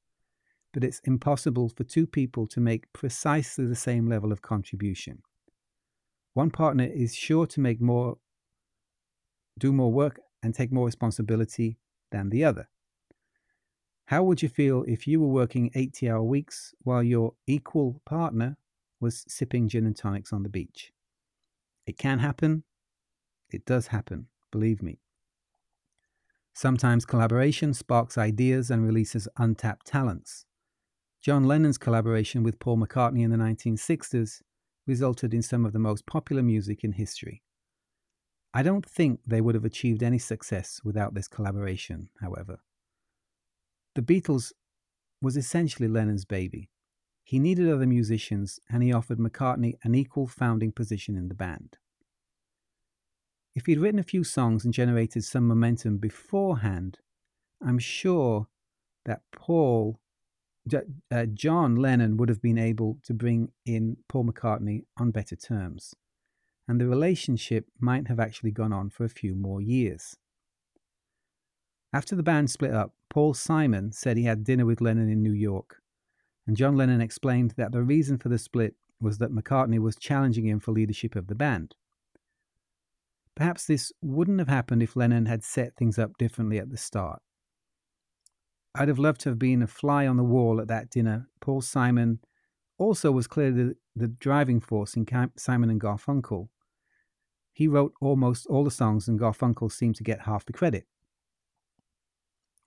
but 0.71 0.83
it's 0.83 0.99
impossible 0.99 1.69
for 1.69 1.83
two 1.83 2.05
people 2.05 2.45
to 2.45 2.59
make 2.59 2.93
precisely 2.93 3.65
the 3.65 3.75
same 3.75 4.07
level 4.07 4.31
of 4.31 4.43
contribution. 4.43 5.23
One 6.35 6.51
partner 6.51 6.83
is 6.83 7.15
sure 7.15 7.47
to 7.47 7.59
make 7.59 7.81
more, 7.81 8.17
do 9.57 9.73
more 9.73 9.91
work, 9.91 10.19
and 10.43 10.53
take 10.53 10.71
more 10.71 10.85
responsibility 10.85 11.79
than 12.11 12.29
the 12.29 12.43
other. 12.43 12.69
How 14.05 14.23
would 14.23 14.43
you 14.43 14.49
feel 14.49 14.83
if 14.87 15.07
you 15.07 15.19
were 15.19 15.27
working 15.27 15.71
80 15.73 16.07
hour 16.07 16.21
weeks 16.21 16.75
while 16.83 17.01
your 17.01 17.33
equal 17.47 17.99
partner 18.05 18.57
was 18.99 19.25
sipping 19.27 19.67
gin 19.67 19.87
and 19.87 19.95
tonics 19.95 20.31
on 20.31 20.43
the 20.43 20.49
beach? 20.49 20.91
It 21.91 21.97
can 21.97 22.19
happen. 22.19 22.63
It 23.49 23.65
does 23.65 23.87
happen, 23.87 24.27
believe 24.49 24.81
me. 24.81 25.01
Sometimes 26.53 27.05
collaboration 27.05 27.73
sparks 27.73 28.17
ideas 28.17 28.71
and 28.71 28.85
releases 28.85 29.27
untapped 29.35 29.87
talents. 29.87 30.45
John 31.21 31.43
Lennon's 31.43 31.77
collaboration 31.77 32.43
with 32.43 32.59
Paul 32.59 32.77
McCartney 32.77 33.25
in 33.25 33.29
the 33.29 33.35
1960s 33.35 34.41
resulted 34.87 35.33
in 35.33 35.41
some 35.41 35.65
of 35.65 35.73
the 35.73 35.79
most 35.79 36.05
popular 36.05 36.41
music 36.41 36.85
in 36.85 36.93
history. 36.93 37.43
I 38.53 38.63
don't 38.63 38.85
think 38.85 39.19
they 39.27 39.41
would 39.41 39.55
have 39.55 39.65
achieved 39.65 40.01
any 40.01 40.17
success 40.17 40.79
without 40.85 41.13
this 41.13 41.27
collaboration, 41.27 42.07
however. 42.21 42.61
The 43.95 44.01
Beatles 44.01 44.53
was 45.21 45.35
essentially 45.35 45.89
Lennon's 45.89 46.23
baby. 46.23 46.69
He 47.25 47.37
needed 47.37 47.69
other 47.69 47.85
musicians 47.85 48.61
and 48.69 48.81
he 48.81 48.93
offered 48.93 49.19
McCartney 49.19 49.73
an 49.83 49.93
equal 49.93 50.27
founding 50.27 50.71
position 50.71 51.17
in 51.17 51.27
the 51.27 51.35
band. 51.35 51.77
If 53.53 53.65
he'd 53.65 53.79
written 53.79 53.99
a 53.99 54.03
few 54.03 54.23
songs 54.23 54.63
and 54.63 54.73
generated 54.73 55.23
some 55.23 55.47
momentum 55.47 55.97
beforehand, 55.97 56.99
I'm 57.61 57.79
sure 57.79 58.47
that 59.05 59.21
Paul, 59.31 59.99
uh, 61.11 61.25
John 61.33 61.75
Lennon 61.75 62.17
would 62.17 62.29
have 62.29 62.41
been 62.41 62.57
able 62.57 62.99
to 63.03 63.13
bring 63.13 63.51
in 63.65 63.97
Paul 64.07 64.25
McCartney 64.25 64.85
on 64.97 65.11
better 65.11 65.35
terms, 65.35 65.93
and 66.67 66.79
the 66.79 66.87
relationship 66.87 67.65
might 67.79 68.07
have 68.07 68.19
actually 68.19 68.51
gone 68.51 68.71
on 68.71 68.89
for 68.89 69.03
a 69.03 69.09
few 69.09 69.35
more 69.35 69.61
years. 69.61 70.15
After 71.93 72.15
the 72.15 72.23
band 72.23 72.49
split 72.49 72.71
up, 72.71 72.93
Paul 73.09 73.33
Simon 73.33 73.91
said 73.91 74.15
he 74.15 74.23
had 74.23 74.45
dinner 74.45 74.65
with 74.65 74.79
Lennon 74.79 75.09
in 75.09 75.21
New 75.21 75.33
York, 75.33 75.81
and 76.47 76.55
John 76.55 76.77
Lennon 76.77 77.01
explained 77.01 77.55
that 77.57 77.73
the 77.73 77.83
reason 77.83 78.17
for 78.17 78.29
the 78.29 78.37
split 78.37 78.75
was 79.01 79.17
that 79.17 79.33
McCartney 79.33 79.79
was 79.79 79.97
challenging 79.97 80.47
him 80.47 80.61
for 80.61 80.71
leadership 80.71 81.17
of 81.17 81.27
the 81.27 81.35
band. 81.35 81.75
Perhaps 83.35 83.65
this 83.65 83.91
wouldn't 84.01 84.39
have 84.39 84.47
happened 84.47 84.83
if 84.83 84.95
Lennon 84.95 85.25
had 85.25 85.43
set 85.43 85.75
things 85.75 85.97
up 85.97 86.17
differently 86.17 86.57
at 86.57 86.69
the 86.69 86.77
start. 86.77 87.21
I'd 88.75 88.87
have 88.87 88.99
loved 88.99 89.21
to 89.21 89.29
have 89.29 89.39
been 89.39 89.61
a 89.61 89.67
fly 89.67 90.07
on 90.07 90.17
the 90.17 90.23
wall 90.23 90.61
at 90.61 90.67
that 90.67 90.89
dinner. 90.89 91.27
Paul 91.41 91.61
Simon 91.61 92.19
also 92.77 93.11
was 93.11 93.27
clearly 93.27 93.63
the, 93.63 93.75
the 93.95 94.07
driving 94.07 94.59
force 94.59 94.95
in 94.95 95.05
Simon 95.37 95.69
and 95.69 95.79
Garfunkel. 95.79 96.49
He 97.53 97.67
wrote 97.67 97.93
almost 98.01 98.47
all 98.47 98.63
the 98.63 98.71
songs, 98.71 99.07
and 99.07 99.19
Garfunkel 99.19 99.71
seemed 99.71 99.95
to 99.97 100.03
get 100.03 100.21
half 100.21 100.45
the 100.45 100.53
credit. 100.53 100.85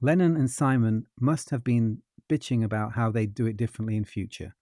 Lennon 0.01 0.37
and 0.37 0.51
Simon 0.51 1.07
must 1.19 1.51
have 1.51 1.65
been 1.65 2.03
bitching 2.29 2.63
about 2.63 2.93
how 2.93 3.11
they'd 3.11 3.35
do 3.35 3.47
it 3.47 3.57
differently 3.57 3.97
in 3.97 4.05
future. 4.05 4.55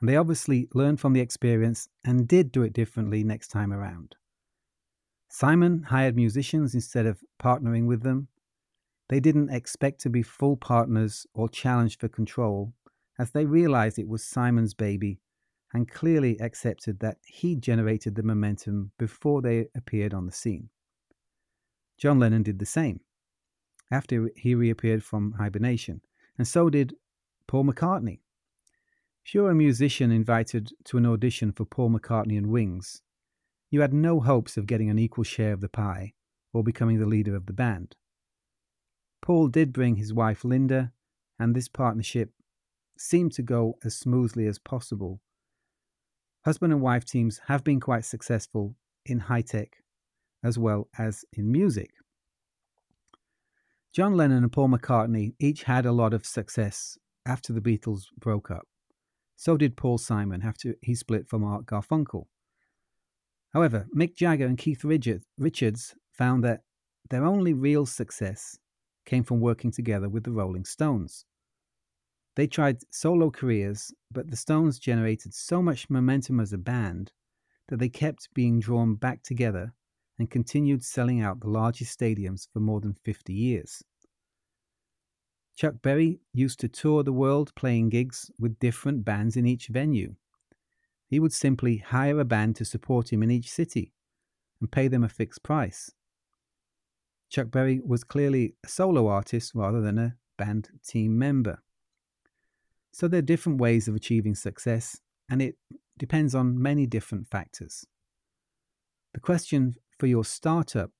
And 0.00 0.08
they 0.08 0.16
obviously 0.16 0.68
learned 0.74 1.00
from 1.00 1.14
the 1.14 1.20
experience 1.20 1.88
and 2.04 2.28
did 2.28 2.52
do 2.52 2.62
it 2.62 2.74
differently 2.74 3.24
next 3.24 3.48
time 3.48 3.72
around. 3.72 4.16
Simon 5.36 5.82
hired 5.82 6.14
musicians 6.14 6.76
instead 6.76 7.06
of 7.06 7.24
partnering 7.42 7.86
with 7.86 8.04
them. 8.04 8.28
They 9.08 9.18
didn't 9.18 9.50
expect 9.50 10.00
to 10.02 10.08
be 10.08 10.22
full 10.22 10.56
partners 10.56 11.26
or 11.34 11.48
challenged 11.48 11.98
for 11.98 12.06
control, 12.06 12.72
as 13.18 13.32
they 13.32 13.44
realized 13.44 13.98
it 13.98 14.06
was 14.06 14.22
Simon's 14.22 14.74
baby 14.74 15.18
and 15.72 15.90
clearly 15.90 16.40
accepted 16.40 17.00
that 17.00 17.16
he 17.26 17.56
generated 17.56 18.14
the 18.14 18.22
momentum 18.22 18.92
before 18.96 19.42
they 19.42 19.66
appeared 19.74 20.14
on 20.14 20.26
the 20.26 20.30
scene. 20.30 20.68
John 21.98 22.20
Lennon 22.20 22.44
did 22.44 22.60
the 22.60 22.64
same 22.64 23.00
after 23.90 24.30
he 24.36 24.54
reappeared 24.54 25.02
from 25.02 25.32
hibernation, 25.32 26.00
and 26.38 26.46
so 26.46 26.70
did 26.70 26.94
Paul 27.48 27.64
McCartney. 27.64 28.20
Sure, 29.24 29.50
a 29.50 29.54
musician 29.56 30.12
invited 30.12 30.70
to 30.84 30.96
an 30.96 31.06
audition 31.06 31.50
for 31.50 31.64
Paul 31.64 31.90
McCartney 31.90 32.38
and 32.38 32.50
Wings, 32.50 33.02
you 33.74 33.80
had 33.80 33.92
no 33.92 34.20
hopes 34.20 34.56
of 34.56 34.66
getting 34.66 34.88
an 34.88 35.00
equal 35.00 35.24
share 35.24 35.52
of 35.52 35.60
the 35.60 35.68
pie 35.68 36.12
or 36.52 36.62
becoming 36.62 37.00
the 37.00 37.06
leader 37.06 37.34
of 37.34 37.46
the 37.46 37.52
band. 37.52 37.96
Paul 39.20 39.48
did 39.48 39.72
bring 39.72 39.96
his 39.96 40.14
wife 40.14 40.44
Linda, 40.44 40.92
and 41.40 41.56
this 41.56 41.66
partnership 41.66 42.30
seemed 42.96 43.32
to 43.32 43.42
go 43.42 43.76
as 43.84 43.96
smoothly 43.96 44.46
as 44.46 44.60
possible. 44.60 45.20
Husband 46.44 46.72
and 46.72 46.80
wife 46.80 47.04
teams 47.04 47.40
have 47.48 47.64
been 47.64 47.80
quite 47.80 48.04
successful 48.04 48.76
in 49.04 49.18
high 49.18 49.42
tech 49.42 49.78
as 50.44 50.56
well 50.56 50.88
as 50.96 51.24
in 51.32 51.50
music. 51.50 51.90
John 53.92 54.16
Lennon 54.16 54.44
and 54.44 54.52
Paul 54.52 54.68
McCartney 54.68 55.34
each 55.40 55.64
had 55.64 55.84
a 55.84 55.92
lot 55.92 56.14
of 56.14 56.26
success 56.26 56.96
after 57.26 57.52
the 57.52 57.60
Beatles 57.60 58.04
broke 58.20 58.52
up. 58.52 58.68
So 59.34 59.56
did 59.56 59.76
Paul 59.76 59.98
Simon 59.98 60.42
after 60.42 60.76
he 60.80 60.94
split 60.94 61.26
from 61.26 61.42
Art 61.42 61.66
Garfunkel. 61.66 62.26
However, 63.54 63.86
Mick 63.96 64.16
Jagger 64.16 64.46
and 64.46 64.58
Keith 64.58 64.84
Richards 64.84 65.94
found 66.10 66.42
that 66.42 66.62
their 67.08 67.24
only 67.24 67.52
real 67.52 67.86
success 67.86 68.58
came 69.06 69.22
from 69.22 69.40
working 69.40 69.70
together 69.70 70.08
with 70.08 70.24
the 70.24 70.32
Rolling 70.32 70.64
Stones. 70.64 71.24
They 72.34 72.48
tried 72.48 72.78
solo 72.90 73.30
careers, 73.30 73.94
but 74.10 74.28
the 74.28 74.36
Stones 74.36 74.80
generated 74.80 75.32
so 75.34 75.62
much 75.62 75.88
momentum 75.88 76.40
as 76.40 76.52
a 76.52 76.58
band 76.58 77.12
that 77.68 77.78
they 77.78 77.88
kept 77.88 78.34
being 78.34 78.58
drawn 78.58 78.96
back 78.96 79.22
together 79.22 79.72
and 80.18 80.28
continued 80.28 80.82
selling 80.82 81.20
out 81.20 81.38
the 81.38 81.48
largest 81.48 81.96
stadiums 81.96 82.48
for 82.52 82.58
more 82.58 82.80
than 82.80 82.94
50 83.04 83.32
years. 83.32 83.84
Chuck 85.56 85.74
Berry 85.80 86.18
used 86.32 86.58
to 86.58 86.68
tour 86.68 87.04
the 87.04 87.12
world 87.12 87.54
playing 87.54 87.90
gigs 87.90 88.32
with 88.36 88.58
different 88.58 89.04
bands 89.04 89.36
in 89.36 89.46
each 89.46 89.68
venue. 89.68 90.16
He 91.06 91.20
would 91.20 91.32
simply 91.32 91.78
hire 91.78 92.18
a 92.18 92.24
band 92.24 92.56
to 92.56 92.64
support 92.64 93.12
him 93.12 93.22
in 93.22 93.30
each 93.30 93.50
city 93.50 93.92
and 94.60 94.70
pay 94.72 94.88
them 94.88 95.04
a 95.04 95.08
fixed 95.08 95.42
price. 95.42 95.92
Chuck 97.28 97.50
Berry 97.50 97.80
was 97.84 98.04
clearly 98.04 98.54
a 98.64 98.68
solo 98.68 99.08
artist 99.08 99.52
rather 99.54 99.80
than 99.80 99.98
a 99.98 100.16
band 100.36 100.70
team 100.86 101.18
member. 101.18 101.62
So 102.92 103.08
there 103.08 103.18
are 103.18 103.22
different 103.22 103.60
ways 103.60 103.88
of 103.88 103.96
achieving 103.96 104.34
success, 104.34 105.00
and 105.28 105.42
it 105.42 105.56
depends 105.98 106.34
on 106.34 106.60
many 106.60 106.86
different 106.86 107.26
factors. 107.28 107.84
The 109.14 109.20
question 109.20 109.74
for 109.98 110.06
your 110.06 110.24
startup 110.24 110.90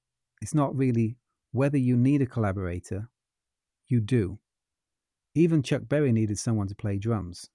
is 0.42 0.54
not 0.54 0.76
really 0.76 1.16
whether 1.52 1.78
you 1.78 1.96
need 1.96 2.20
a 2.20 2.26
collaborator, 2.26 3.08
you 3.86 4.00
do. 4.00 4.38
Even 5.34 5.62
Chuck 5.62 5.82
Berry 5.88 6.12
needed 6.12 6.38
someone 6.38 6.68
to 6.68 6.74
play 6.74 6.98
drums. 6.98 7.48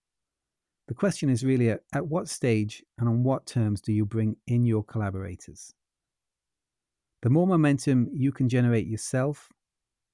The 0.89 0.95
question 0.95 1.29
is 1.29 1.45
really 1.45 1.69
at, 1.69 1.83
at 1.93 2.07
what 2.07 2.27
stage 2.27 2.83
and 2.97 3.07
on 3.07 3.23
what 3.23 3.45
terms 3.45 3.79
do 3.79 3.93
you 3.93 4.07
bring 4.07 4.37
in 4.47 4.65
your 4.65 4.83
collaborators? 4.83 5.71
The 7.21 7.29
more 7.29 7.45
momentum 7.45 8.09
you 8.11 8.31
can 8.31 8.49
generate 8.49 8.87
yourself, 8.87 9.49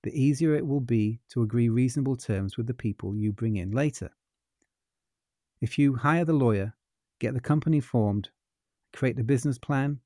the 0.03 0.11
easier 0.11 0.53
it 0.53 0.67
will 0.67 0.81
be 0.81 1.21
to 1.29 1.43
agree 1.43 1.69
reasonable 1.69 2.17
terms 2.17 2.57
with 2.57 2.67
the 2.67 2.73
people 2.73 3.15
you 3.15 3.31
bring 3.31 3.55
in 3.55 3.71
later. 3.71 4.11
If 5.61 5.79
you 5.79 5.95
hire 5.95 6.25
the 6.25 6.33
lawyer, 6.33 6.75
get 7.19 7.33
the 7.33 7.39
company 7.39 7.79
formed, 7.79 8.31
create 8.91 9.15
the 9.15 9.23
business 9.23 9.57
plan, 9.57 10.01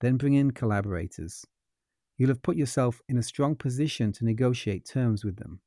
then 0.00 0.18
bring 0.18 0.34
in 0.34 0.52
collaborators, 0.52 1.44
you'll 2.16 2.28
have 2.28 2.42
put 2.42 2.56
yourself 2.56 3.02
in 3.08 3.18
a 3.18 3.24
strong 3.24 3.56
position 3.56 4.12
to 4.12 4.24
negotiate 4.24 4.84
terms 4.84 5.24
with 5.24 5.34
them. 5.34 5.62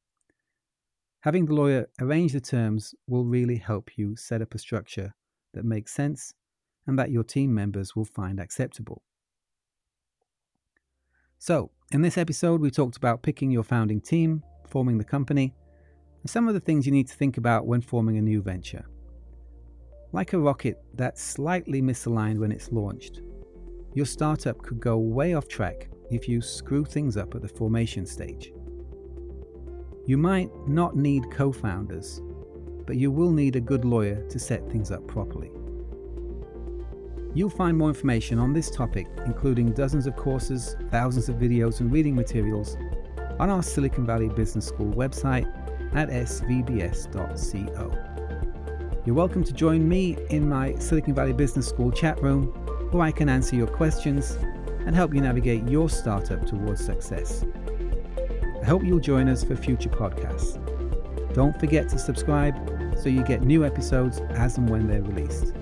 Having 1.25 1.47
the 1.47 1.55
lawyer 1.55 1.89
arrange 1.99 2.33
the 2.33 2.39
terms 2.39 2.93
will 3.07 3.25
really 3.25 3.55
help 3.55 3.97
you 3.97 4.15
set 4.15 4.43
up 4.43 4.53
a 4.53 4.59
structure 4.59 5.15
that 5.55 5.65
makes 5.65 5.91
sense 5.91 6.35
and 6.85 6.99
that 6.99 7.09
your 7.09 7.23
team 7.23 7.51
members 7.51 7.95
will 7.95 8.05
find 8.05 8.39
acceptable. 8.39 9.01
So, 11.39 11.71
in 11.91 12.03
this 12.03 12.19
episode, 12.19 12.61
we 12.61 12.69
talked 12.69 12.95
about 12.95 13.23
picking 13.23 13.49
your 13.49 13.63
founding 13.63 14.01
team, 14.01 14.43
forming 14.67 14.99
the 14.99 15.03
company, 15.03 15.55
and 16.21 16.29
some 16.29 16.47
of 16.47 16.53
the 16.53 16.59
things 16.59 16.85
you 16.85 16.91
need 16.91 17.07
to 17.07 17.15
think 17.15 17.39
about 17.39 17.65
when 17.65 17.81
forming 17.81 18.19
a 18.19 18.21
new 18.21 18.43
venture. 18.43 18.85
Like 20.11 20.33
a 20.33 20.39
rocket 20.39 20.77
that's 20.93 21.23
slightly 21.23 21.81
misaligned 21.81 22.37
when 22.37 22.51
it's 22.51 22.71
launched, 22.71 23.21
your 23.95 24.05
startup 24.05 24.61
could 24.61 24.79
go 24.79 24.99
way 24.99 25.33
off 25.33 25.47
track 25.47 25.89
if 26.11 26.29
you 26.29 26.39
screw 26.39 26.85
things 26.85 27.17
up 27.17 27.33
at 27.33 27.41
the 27.41 27.47
formation 27.47 28.05
stage. 28.05 28.51
You 30.07 30.19
might 30.19 30.51
not 30.67 30.95
need 30.95 31.31
co 31.31 31.51
founders, 31.51 32.21
but 32.85 32.95
you 32.95 33.09
will 33.09 33.31
need 33.31 33.55
a 33.55 33.59
good 33.59 33.85
lawyer 33.85 34.21
to 34.29 34.37
set 34.37 34.69
things 34.69 34.91
up 34.91 35.07
properly. 35.07 35.49
You'll 37.33 37.49
find 37.49 37.75
more 37.75 37.89
information 37.89 38.37
on 38.37 38.53
this 38.53 38.69
topic, 38.69 39.07
including 39.25 39.71
dozens 39.71 40.05
of 40.05 40.15
courses, 40.15 40.75
thousands 40.91 41.27
of 41.27 41.37
videos, 41.37 41.79
and 41.79 41.91
reading 41.91 42.15
materials 42.15 42.77
on 43.39 43.49
our 43.49 43.63
Silicon 43.63 44.05
Valley 44.05 44.29
Business 44.29 44.67
School 44.67 44.93
website 44.93 45.51
at 45.95 46.09
svbs.co. 46.09 47.91
You're 49.05 49.15
welcome 49.15 49.43
to 49.43 49.53
join 49.53 49.89
me 49.89 50.17
in 50.29 50.47
my 50.47 50.75
Silicon 50.75 51.15
Valley 51.15 51.33
Business 51.33 51.67
School 51.67 51.91
chat 51.91 52.21
room 52.21 52.45
where 52.91 53.03
I 53.03 53.11
can 53.11 53.27
answer 53.27 53.55
your 53.55 53.67
questions 53.67 54.37
and 54.85 54.95
help 54.95 55.15
you 55.15 55.21
navigate 55.21 55.67
your 55.67 55.89
startup 55.89 56.45
towards 56.45 56.85
success. 56.85 57.43
I 58.65 58.67
hope 58.67 58.83
you'll 58.83 58.99
join 58.99 59.29
us 59.29 59.43
for 59.43 59.55
future 59.55 59.89
podcasts. 59.89 60.55
Don't 61.35 61.55
forget 61.59 61.87
to 61.89 61.99
subscribe 61.99 62.55
so 62.97 63.09
you 63.09 63.21
get 63.21 63.43
new 63.43 63.63
episodes 63.63 64.21
as 64.31 64.57
and 64.57 64.67
when 64.67 64.87
they're 64.87 65.03
released. 65.03 65.53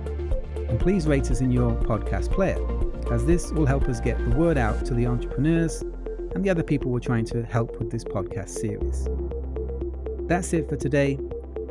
And 0.56 0.80
please 0.80 1.06
rate 1.06 1.30
us 1.30 1.42
in 1.42 1.50
your 1.50 1.72
podcast 1.72 2.32
player, 2.32 2.56
as 3.12 3.26
this 3.26 3.52
will 3.52 3.66
help 3.66 3.90
us 3.90 4.00
get 4.00 4.16
the 4.16 4.34
word 4.34 4.56
out 4.56 4.86
to 4.86 4.94
the 4.94 5.06
entrepreneurs 5.06 5.82
and 5.82 6.42
the 6.42 6.48
other 6.48 6.62
people 6.62 6.90
we're 6.90 6.98
trying 6.98 7.26
to 7.26 7.42
help 7.42 7.78
with 7.78 7.90
this 7.90 8.04
podcast 8.04 8.48
series. 8.48 9.06
That's 10.26 10.54
it 10.54 10.66
for 10.70 10.76
today. 10.76 11.18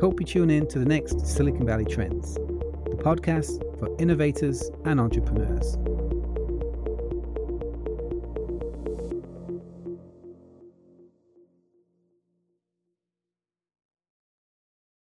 Hope 0.00 0.20
you 0.20 0.26
tune 0.26 0.50
in 0.50 0.68
to 0.68 0.78
the 0.78 0.86
next 0.86 1.26
Silicon 1.26 1.66
Valley 1.66 1.84
Trends, 1.84 2.34
the 2.34 2.96
podcast 2.96 3.58
for 3.80 3.88
innovators 4.00 4.70
and 4.84 5.00
entrepreneurs. 5.00 5.76